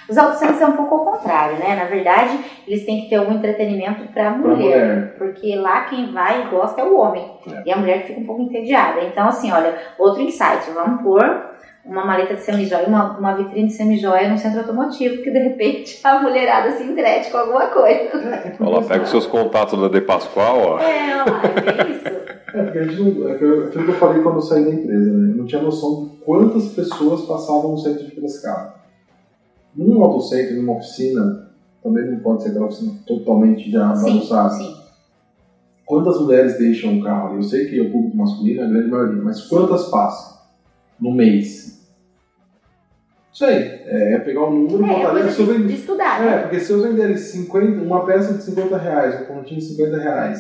[0.09, 1.75] Os autocentros é um pouco ao contrário, né?
[1.77, 4.57] Na verdade, eles têm que ter um entretenimento para a Pra mulher.
[4.57, 5.15] mulher.
[5.19, 7.25] Porque lá quem vai e gosta é o homem.
[7.51, 7.63] É.
[7.67, 9.01] E a mulher fica um pouco entediada.
[9.05, 10.71] Então, assim, olha, outro insight.
[10.75, 11.53] Vamos pôr
[11.85, 15.99] uma maleta de semijóia, uma, uma vitrine de semijóia no centro automotivo, que de repente
[16.05, 18.11] a mulherada se entrete com alguma coisa.
[18.61, 20.79] Olha lá, pega os seus contatos da De Pascoal, ó.
[20.79, 21.43] É, olha lá,
[21.87, 22.23] é isso.
[22.55, 23.29] É, porque a gente não.
[23.29, 25.33] É aquilo que eu falei quando eu saí da empresa, né?
[25.33, 28.75] Eu não tinha noção de quantas pessoas passavam no centro de Piracicaba.
[29.75, 31.51] Num autocenter, numa oficina,
[31.83, 34.51] também não pode ser aquela oficina totalmente já Sim, bagunçada.
[34.55, 34.77] sim.
[35.87, 37.37] Quantas mulheres deixam o carro ali?
[37.37, 40.39] Eu sei que é o público masculino, é a grande maioria, mas quantas passam
[41.01, 41.73] no mês?
[43.33, 43.57] Isso aí,
[43.87, 45.31] é, é pegar um número e É, botar ali.
[45.31, 46.39] vender- estudar, É, né?
[46.43, 50.39] porque se eu venderem 50, uma peça de 50 reais, um pontinho de 50 reais,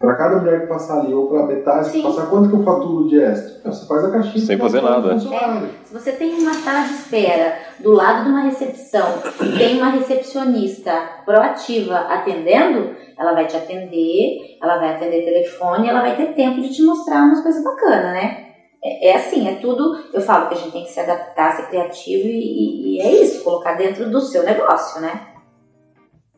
[0.00, 2.02] Pra cada mulher que passar ali, ou pra metade que Sim.
[2.02, 3.60] passar, quanto que eu faturo de extra?
[3.62, 4.46] Não, Você faz a caixinha.
[4.46, 5.10] Sem que fazer nada.
[5.12, 5.68] funcionário.
[5.84, 9.06] Se você tem uma sala de espera do lado de uma recepção
[9.42, 10.90] e tem uma recepcionista
[11.26, 16.70] proativa atendendo, ela vai te atender, ela vai atender telefone, ela vai ter tempo de
[16.74, 18.46] te mostrar umas coisas bacanas, né?
[18.82, 19.98] É, é assim, é tudo.
[20.14, 23.44] Eu falo que a gente tem que se adaptar, ser criativo e, e- é isso,
[23.44, 25.26] colocar dentro do seu negócio, né?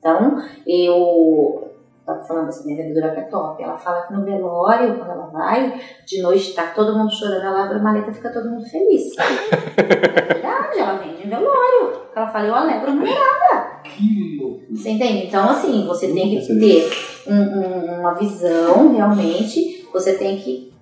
[0.01, 0.37] Então,
[0.67, 1.69] eu
[2.05, 3.63] falando assim, minha vendedora que é top.
[3.63, 7.65] Ela fala que no velório, quando ela vai, de noite tá todo mundo chorando, ela
[7.65, 9.13] abre a maleta e fica todo mundo feliz.
[9.19, 9.83] é
[10.35, 12.03] verdade, ela vende em velório.
[12.15, 13.83] Ela fala, eu alegro a mulher.
[13.85, 14.67] Que loucura.
[14.71, 15.27] Você entende?
[15.27, 16.91] Então, assim, você tem que ter
[17.27, 19.89] um- um- uma visão, realmente.
[19.93, 20.73] Você tem que.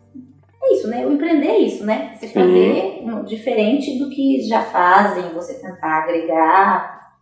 [0.62, 1.06] É isso, né?
[1.06, 2.14] O empreender é isso, né?
[2.14, 7.12] Você fazer um- diferente do que já fazem, você tentar agregar.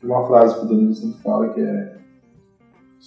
[0.00, 1.94] Tem uma frase que o Danilo sempre fala que é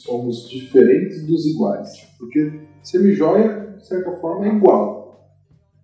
[0.03, 1.89] somos diferentes dos iguais.
[2.17, 2.51] Porque
[2.83, 5.31] semijoia, de certa forma, é igual.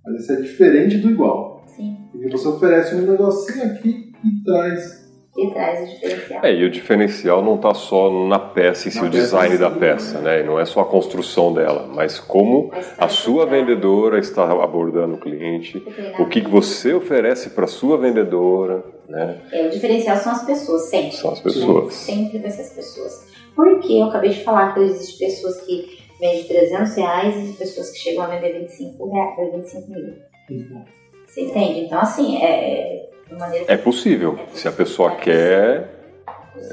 [0.05, 1.63] Mas isso é diferente do igual.
[1.67, 5.03] Sim, Porque você oferece um negocinho aqui e traz.
[5.33, 6.45] que traz o diferencial.
[6.45, 9.71] É, e o diferencial não está só na peça em si, Na o design da
[9.71, 10.41] peça, né?
[10.41, 15.15] E não é só a construção dela, mas como Mas a sua vendedora está abordando
[15.15, 15.83] o cliente,
[16.19, 19.41] o que que você oferece para a sua vendedora, né?
[19.51, 21.15] É, o diferencial são as pessoas, sempre.
[21.15, 21.93] São as pessoas.
[21.93, 23.32] Sempre vai ser as pessoas.
[23.55, 27.99] Porque eu acabei de falar que existem pessoas que vendem 300 reais e pessoas que
[27.99, 30.13] chegam a vender 25, reais, 25 mil.
[31.27, 31.81] Você entende?
[31.81, 34.37] Então, assim, é, de maneira É possível.
[34.53, 35.89] Se a pessoa quer,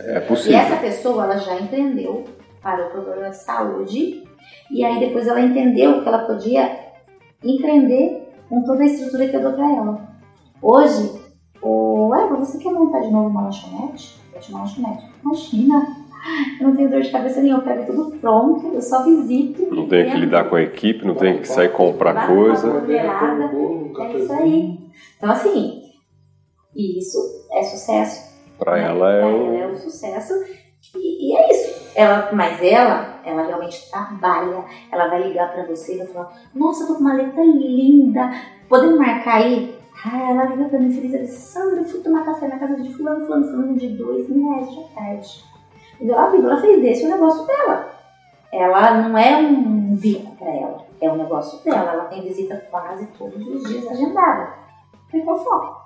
[0.07, 0.59] é E possível.
[0.59, 2.25] essa pessoa, ela já entendeu,
[2.63, 4.23] para o problema de saúde,
[4.71, 6.79] e aí depois ela entendeu que ela podia
[7.43, 10.09] empreender com toda a estrutura que eu dou para ela.
[10.61, 11.21] Hoje,
[11.63, 14.21] o Eva, você quer montar de novo uma lanchonete?
[14.31, 15.07] Vou te uma lanchonete.
[15.25, 16.00] Imagina,
[16.61, 19.75] eu não tenho dor de cabeça nenhuma, eu pego tudo pronto, eu só visito.
[19.75, 22.81] Não tem que lidar com a equipe, não tem que sair comprar coisa.
[22.81, 23.47] Mulherada.
[23.57, 24.79] Um É isso aí.
[25.17, 25.83] Então, assim,
[26.77, 27.19] isso
[27.53, 28.31] é sucesso.
[28.59, 28.85] Para né?
[28.85, 29.55] ela é Pra o.
[29.55, 30.35] ela é um sucesso.
[30.95, 31.91] E, e é isso.
[31.95, 34.65] Ela, mas ela, ela realmente trabalha.
[34.91, 38.31] Ela vai ligar pra você e vai falar: Nossa, tô com uma letra linda.
[38.69, 39.75] Podemos marcar aí?
[40.05, 41.13] Ah, ela liga pra mim feliz.
[41.15, 44.29] Ela diz: Sandra, eu fui tomar café na casa de Fulano, Fulano, Fulano de dois
[44.29, 45.50] mil reais de tarde.
[46.03, 47.91] Ela ligou, ela fez desse o negócio dela.
[48.53, 50.79] Ela não é um bico pra ela.
[51.01, 51.93] É um negócio dela.
[51.93, 54.49] Ela tem visita quase todos os dias agendada.
[55.11, 55.81] Ficou foco.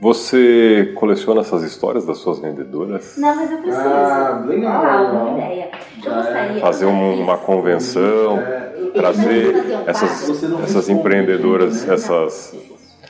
[0.00, 3.16] Você coleciona essas histórias das suas vendedoras?
[3.18, 3.82] Não, mas eu preciso.
[3.88, 5.16] Ah, legal, Falar legal.
[5.16, 5.70] alguma ideia.
[6.04, 6.14] Eu é.
[6.16, 6.60] gostaria.
[6.60, 11.94] Fazer um- uma convenção, É, trazer um essas, essas empreendedoras, né?
[11.94, 12.54] essas,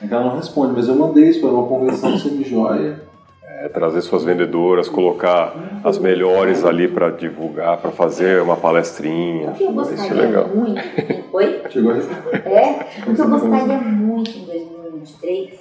[0.03, 3.07] é que ela não responde, mas eu mandei isso para uma convenção semi-joia.
[3.61, 5.55] É, trazer suas vendedoras, colocar
[5.85, 9.51] as melhores ali para divulgar, para fazer uma palestrinha.
[9.51, 10.49] O que eu Isso é gostaria legal.
[10.49, 10.81] muito.
[11.33, 11.63] Oi?
[11.71, 11.93] Chegou.
[11.93, 12.87] É?
[13.07, 15.61] O que eu gostaria muito em 2023,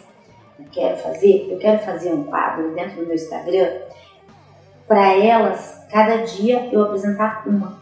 [0.59, 3.67] eu quero fazer, eu quero fazer um quadro dentro do meu Instagram
[4.87, 7.77] para elas, cada dia eu apresentar uma.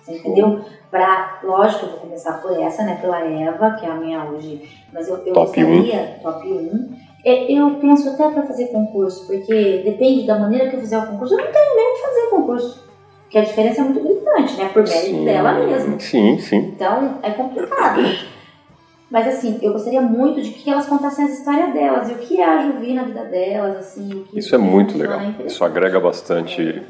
[0.00, 0.64] Você entendeu?
[0.90, 2.96] Pra, lógico, eu vou começar por essa, né?
[3.00, 4.62] Pela Eva, que é a minha hoje.
[4.92, 5.76] Mas eu, eu Top um.
[5.78, 6.96] gostaria, top 1.
[7.26, 11.06] É, Eu penso até para fazer concurso, porque depende da maneira que eu fizer o
[11.06, 11.34] concurso.
[11.34, 12.86] Eu não tenho nem que fazer concurso.
[13.22, 14.70] Porque a diferença é muito gritante, né?
[14.72, 15.98] Por mérito dela mesma.
[15.98, 16.58] Sim, sim.
[16.74, 18.00] Então é complicado.
[19.10, 22.40] Mas assim, eu gostaria muito de que elas contassem as histórias delas e o que
[22.40, 24.24] é a Juvi na vida delas, assim.
[24.32, 25.20] Isso é muito legal.
[25.44, 26.82] Isso agrega bastante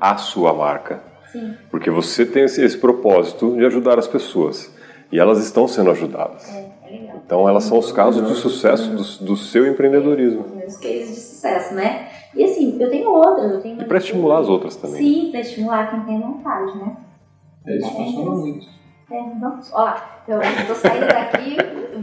[0.00, 1.02] a sua marca.
[1.32, 4.72] Sim, Porque você tem esse, esse propósito de ajudar as pessoas.
[5.10, 6.48] E elas estão sendo ajudadas.
[6.54, 6.63] é, é.
[7.24, 10.44] Então elas são os casos de sucesso do, do seu empreendedorismo.
[10.54, 12.08] Meus cases de sucesso, né?
[12.34, 14.96] E assim, eu tenho outras, eu tenho E para estimular as outras também.
[14.96, 16.96] Sim, pra estimular quem tem vontade, né?
[17.66, 18.66] É isso, funciona muito.
[19.10, 19.94] É, vamos, ó,
[20.26, 21.56] eu tô saindo daqui,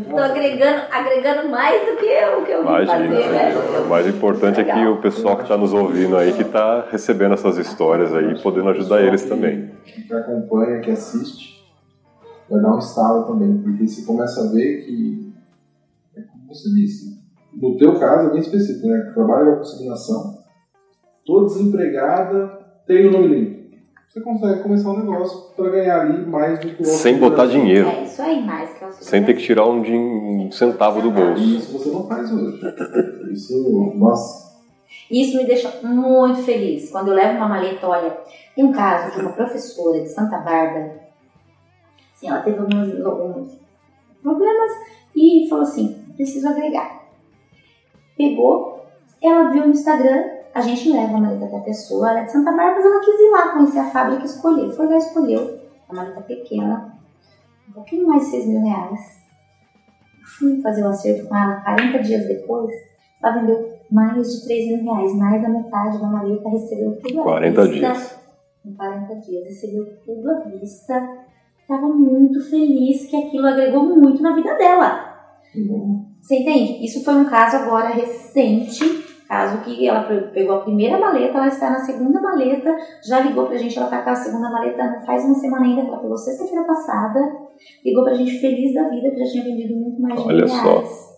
[0.10, 3.16] tô agregando, agregando mais do que o que eu vim Imagina.
[3.16, 3.80] fazer, né?
[3.84, 7.34] O mais importante é que o pessoal que está nos ouvindo aí, que está recebendo
[7.34, 9.72] essas histórias aí, podendo ajudar eles também.
[9.84, 11.51] Que acompanha, que assiste,
[12.52, 15.34] vai dar um estalo também, porque você começa a ver que,
[16.16, 17.20] é como você disse,
[17.54, 19.02] no teu caso é bem específico, né?
[19.08, 20.38] Que Trabalha com consignação,
[21.26, 23.62] tô desempregada, tenho o nome limpo.
[24.08, 27.44] Você consegue começar um negócio para ganhar ali mais do que o Sem outro botar
[27.44, 27.62] Brasil.
[27.62, 27.88] dinheiro.
[27.88, 31.12] É isso aí, mais que é o Sem ter que tirar um, um centavo do
[31.12, 31.42] bolso.
[31.42, 32.60] isso você não faz hoje.
[33.32, 34.52] Isso, nossa,
[35.10, 36.92] Isso me deixa muito feliz.
[36.92, 38.18] Quando eu levo uma maleta, olha,
[38.54, 41.00] tem um caso de uma professora de Santa Bárbara.
[42.22, 43.58] Assim, ela teve alguns, alguns
[44.22, 44.72] problemas
[45.16, 47.02] e falou assim: preciso agregar.
[48.16, 48.86] Pegou,
[49.22, 52.32] ela viu no Instagram, a gente leva a maleta até a pessoa, ela é de
[52.32, 54.72] Santa Bárbara, mas ela quis ir lá conhecer a fábrica e escolher.
[54.72, 55.60] Foi lá, escolheu.
[55.90, 56.96] uma maleta pequena,
[57.68, 59.22] um pouquinho mais de 6 mil reais.
[60.38, 62.72] Fui fazer o acerto com ela 40 dias depois,
[63.22, 67.24] ela vendeu mais de 3 mil reais, mais da metade da maleta, recebeu tudo à
[67.24, 67.78] 40 vista.
[67.80, 68.22] dias.
[68.64, 71.31] Em 40 dias, recebeu tudo à vista.
[71.62, 75.10] Estava muito feliz que aquilo agregou muito na vida dela.
[76.22, 76.86] Você entende?
[76.86, 78.84] Isso foi um caso agora recente,
[79.28, 83.48] caso que ela pe- pegou a primeira maleta, ela está na segunda maleta, já ligou
[83.48, 86.18] pra gente, ela tá com a segunda maleta não faz uma semana ainda, ela pegou
[86.18, 87.20] sexta-feira passada,
[87.84, 90.48] ligou pra gente feliz da vida, que já tinha vendido muito mais de Olha mil
[90.48, 90.62] só.
[90.64, 91.12] reais.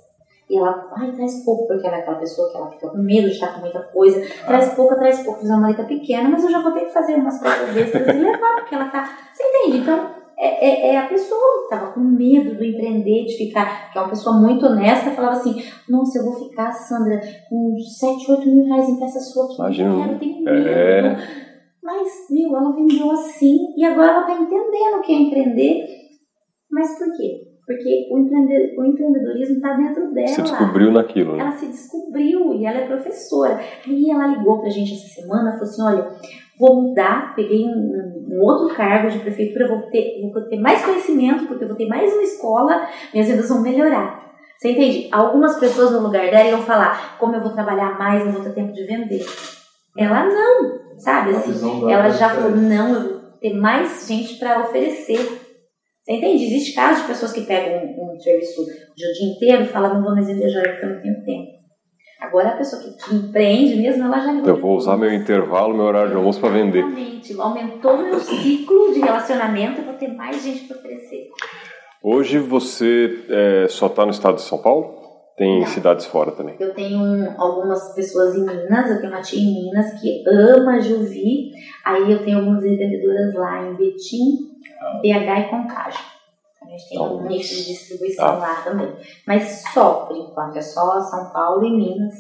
[0.50, 3.28] E ela, ai, traz pouco, porque ela é aquela pessoa que ela fica com medo
[3.28, 4.22] de estar com muita coisa.
[4.46, 5.40] Traz pouco, traz pouco.
[5.40, 8.20] Fiz uma maleta pequena, mas eu já vou ter que fazer umas coisas extras e
[8.20, 9.10] levar, porque ela tá.
[9.34, 9.78] Você entende?
[9.80, 13.98] Então, é, é, é a pessoa que estava com medo do empreender, de ficar, que
[13.98, 15.56] é uma pessoa muito honesta, falava assim:
[15.90, 17.20] Nossa, eu vou ficar, Sandra,
[17.50, 19.56] com 7, 8 mil reais em peça sua aqui.
[19.56, 20.68] Imagina, Eu tenho medo.
[20.68, 21.18] é.
[21.84, 25.86] Mas, viu, ela vendeu assim e agora ela está entendendo o que é empreender.
[26.72, 27.50] Mas por quê?
[27.66, 30.28] Porque o, empreende- o empreendedorismo está dentro dela.
[30.28, 31.44] Se descobriu naquilo, né?
[31.44, 33.60] Ela se descobriu e ela é professora.
[33.88, 36.08] Aí ela ligou pra gente essa semana e falou assim: olha,
[36.60, 41.46] vou mudar, peguei um, um outro cargo de prefeitura, vou ter, vou ter mais conhecimento,
[41.46, 44.24] porque vou ter mais uma escola, minhas vendas vão melhorar.
[44.58, 45.10] Você entende?
[45.12, 48.54] Algumas pessoas no lugar dela iam falar, como eu vou trabalhar mais, não vou ter
[48.54, 49.26] tempo de vender.
[49.98, 51.32] Ela não, sabe?
[51.32, 55.20] Assim, ela é já falou, não, eu vou ter mais gente para oferecer.
[56.04, 56.46] Você entende?
[56.46, 59.96] Existe casos de pessoas que pegam um, um serviço de um dia inteiro e falam,
[59.96, 61.63] não vou mais vender porque eu não tenho tempo.
[62.24, 66.12] Agora a pessoa que, empreende mesmo, ela já Eu vou usar meu intervalo, meu horário
[66.12, 66.80] de almoço para vender.
[66.80, 67.34] Exatamente.
[67.38, 71.30] Aumentou meu ciclo de relacionamento, eu vou ter mais gente para oferecer.
[72.02, 75.04] Hoje você é, só está no estado de São Paulo?
[75.36, 75.68] Tem Não.
[75.68, 76.56] cidades fora também.
[76.60, 77.02] Eu tenho
[77.38, 81.52] algumas pessoas em Minas, eu tenho uma tia em Minas que ama Juvi.
[81.84, 84.38] Aí eu tenho algumas vendedoras lá em Betim,
[85.02, 86.13] BH e Contagem.
[86.74, 88.36] A gente tem um nicho de distribuição Tá.
[88.36, 88.92] lá também.
[89.28, 92.16] Mas só, por enquanto, é só São Paulo e Minas.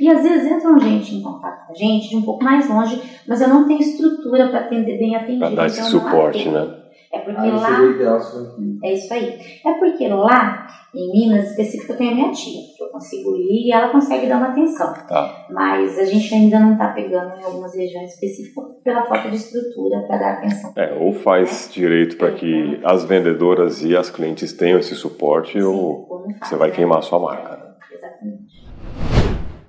[0.00, 3.00] E às vezes entram gente em contato com a gente de um pouco mais longe,
[3.26, 5.38] mas eu não tenho estrutura para atender bem atendido.
[5.46, 6.82] Para dar esse então eu não suporte, né?
[7.12, 8.78] É porque lá seria ideal isso aqui.
[8.84, 9.40] é isso aí.
[9.64, 12.60] É porque lá, em Minas, específico, eu tenho a minha tia,
[12.96, 14.92] consigo ir e ela consegue dar uma atenção.
[15.06, 15.46] Tá.
[15.50, 20.00] Mas a gente ainda não está pegando em algumas regiões específicas pela falta de estrutura
[20.06, 20.72] para dar atenção.
[20.76, 26.06] É, ou faz direito para que as vendedoras e as clientes tenham esse suporte, ou
[26.08, 26.74] ou faz, você vai né?
[26.74, 27.56] queimar a sua marca.
[27.56, 27.74] né?
[27.92, 28.66] Exatamente.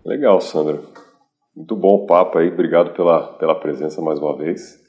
[0.06, 0.80] Legal, Sandra.
[1.56, 2.50] Muito bom o papo aí.
[2.50, 4.80] Obrigado pela, pela presença mais uma vez.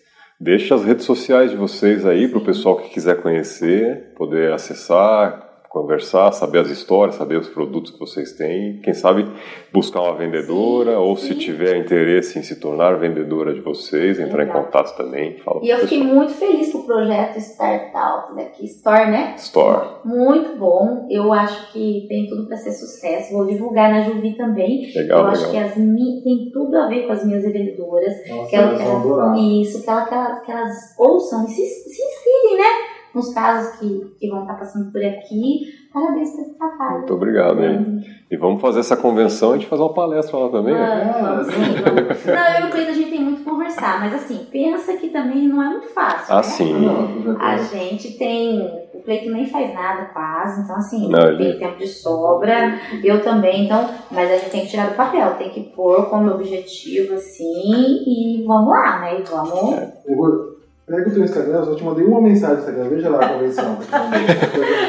[0.41, 5.48] Deixa as redes sociais de vocês aí para o pessoal que quiser conhecer, poder acessar,
[5.69, 8.81] conversar, saber as histórias, saber os produtos que vocês têm.
[8.83, 9.27] Quem sabe
[9.73, 11.35] buscar uma vendedora Sim, ou se sim.
[11.35, 15.37] tiver interesse em se tornar vendedora de vocês, entrar em contato também.
[15.39, 16.17] Fala E eu fiquei pessoal.
[16.17, 19.35] muito feliz com o projeto Startup daqui, Store, né?
[19.37, 19.87] Store.
[20.05, 21.07] Muito bom.
[21.11, 23.33] Eu acho que tem tudo para ser sucesso.
[23.33, 24.91] Vou divulgar na Juvi também.
[24.95, 25.65] Legal, eu acho legal.
[25.65, 26.23] que as mi...
[26.23, 28.15] tem tudo a ver com as minhas vendedoras.
[28.29, 32.03] Nossa, que elas, elas isso, que, ela, que, elas, que elas ouçam e se, se
[32.03, 32.88] inspirem, né?
[33.15, 35.79] Nos casos que, que vão estar passando por aqui.
[35.93, 36.99] Parabéns pelo trabalho.
[36.99, 37.79] Muito obrigado, hein?
[37.79, 38.01] Uhum.
[38.31, 40.75] E vamos fazer essa convenção e a gente fazer uma palestra lá também.
[40.75, 41.19] né?
[41.23, 42.27] Vamos, sim, vamos.
[42.27, 45.09] Não, eu e o Cleiton a gente tem muito que conversar, mas assim, pensa que
[45.09, 46.35] também não é muito fácil.
[46.35, 46.43] Ah, né?
[46.43, 46.75] sim.
[46.75, 48.61] Não, A é- gente tem.
[48.93, 52.79] O Cleiton nem faz nada quase, então assim, Não, ele- tem tempo de sobra.
[53.03, 56.31] Eu também, então, mas a gente tem que tirar do papel, tem que pôr como
[56.31, 59.21] objetivo assim e vamos lá, né?
[59.21, 59.75] E vamos.
[60.15, 60.58] Vou...
[60.89, 63.29] Pega o teu Instagram, eu só te mandei uma mensagem no Instagram, veja lá a
[63.29, 63.79] convenção.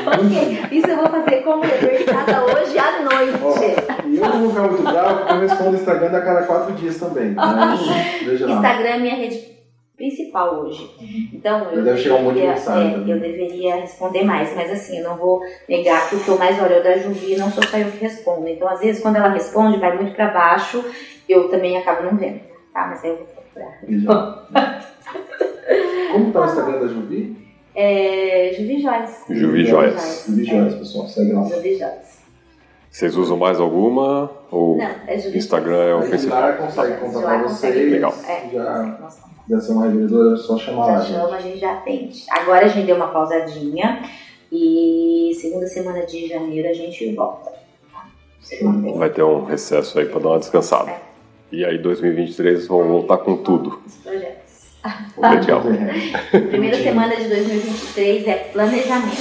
[0.08, 4.08] Ok, isso eu vou fazer como dever de casa hoje à Ó, noite.
[4.08, 6.74] e eu não vou ficar muito bravo, porque eu respondo o Instagram a cada quatro
[6.74, 7.32] dias também.
[7.32, 7.82] Mas,
[8.26, 8.54] veja lá.
[8.54, 9.60] Instagram é minha rede
[9.98, 10.90] principal hoje.
[11.34, 14.72] Então, eu Deve chegar um monte de deveria, mensagem é, eu deveria responder mais, mas
[14.72, 17.52] assim, eu não vou negar que o que eu mais olho é da Juvi, não
[17.52, 18.48] sou só eu que respondo.
[18.48, 20.82] Então, às vezes, quando ela responde, vai muito pra baixo,
[21.28, 22.40] eu também acabo não vendo.
[22.74, 24.90] Tá, mas aí eu vou procurar.
[26.12, 27.38] Como tá o Instagram da Juvi?
[27.76, 29.24] É, Juvi Joias.
[29.30, 30.26] Juvi Joias.
[30.28, 31.08] Juvi Joias, pessoal.
[31.08, 31.46] Segue lá.
[31.46, 32.20] É, Juvi Joias.
[32.92, 34.32] Vocês usam mais alguma?
[34.52, 36.42] Ou Não, é Juvi Instagram é o principal?
[36.42, 37.74] lá consegue contar pra Lá consegue.
[37.74, 37.92] vocês.
[37.92, 38.14] Legal.
[38.28, 39.10] É.
[39.50, 42.24] Já ser uma revendedora, é só chamar já lá, chama, a gente já atende.
[42.30, 44.04] Agora a gente deu uma pausadinha
[44.52, 47.52] e segunda semana de janeiro a gente volta.
[47.92, 48.06] Tá?
[48.96, 50.94] Vai ter um recesso aí para dar uma descansada.
[51.52, 53.80] E aí 2023 vão voltar com tudo.
[53.86, 54.49] Os projetos.
[55.18, 55.62] Legal,
[56.50, 59.18] Primeira semana de 2023 é planejamento.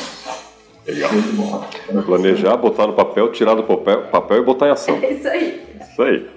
[0.86, 1.12] legal.
[1.12, 2.02] Muito bom.
[2.02, 4.98] Planejar, botar no papel, tirar do papel, papel e botar em ação.
[5.02, 5.66] É isso aí.
[5.80, 6.30] Isso aí.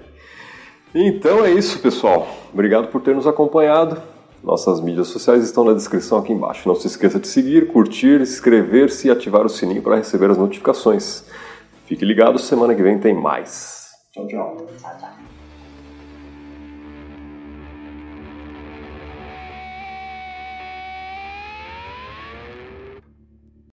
[0.94, 2.28] Então é isso, pessoal.
[2.52, 4.02] Obrigado por ter nos acompanhado.
[4.44, 6.68] Nossas mídias sociais estão na descrição aqui embaixo.
[6.68, 11.24] Não se esqueça de seguir, curtir, inscrever-se e ativar o sininho para receber as notificações.
[11.86, 13.92] Fique ligado, semana que vem tem mais.
[14.12, 14.58] Tchau, tchau.
[14.80, 15.21] Tchau, tchau.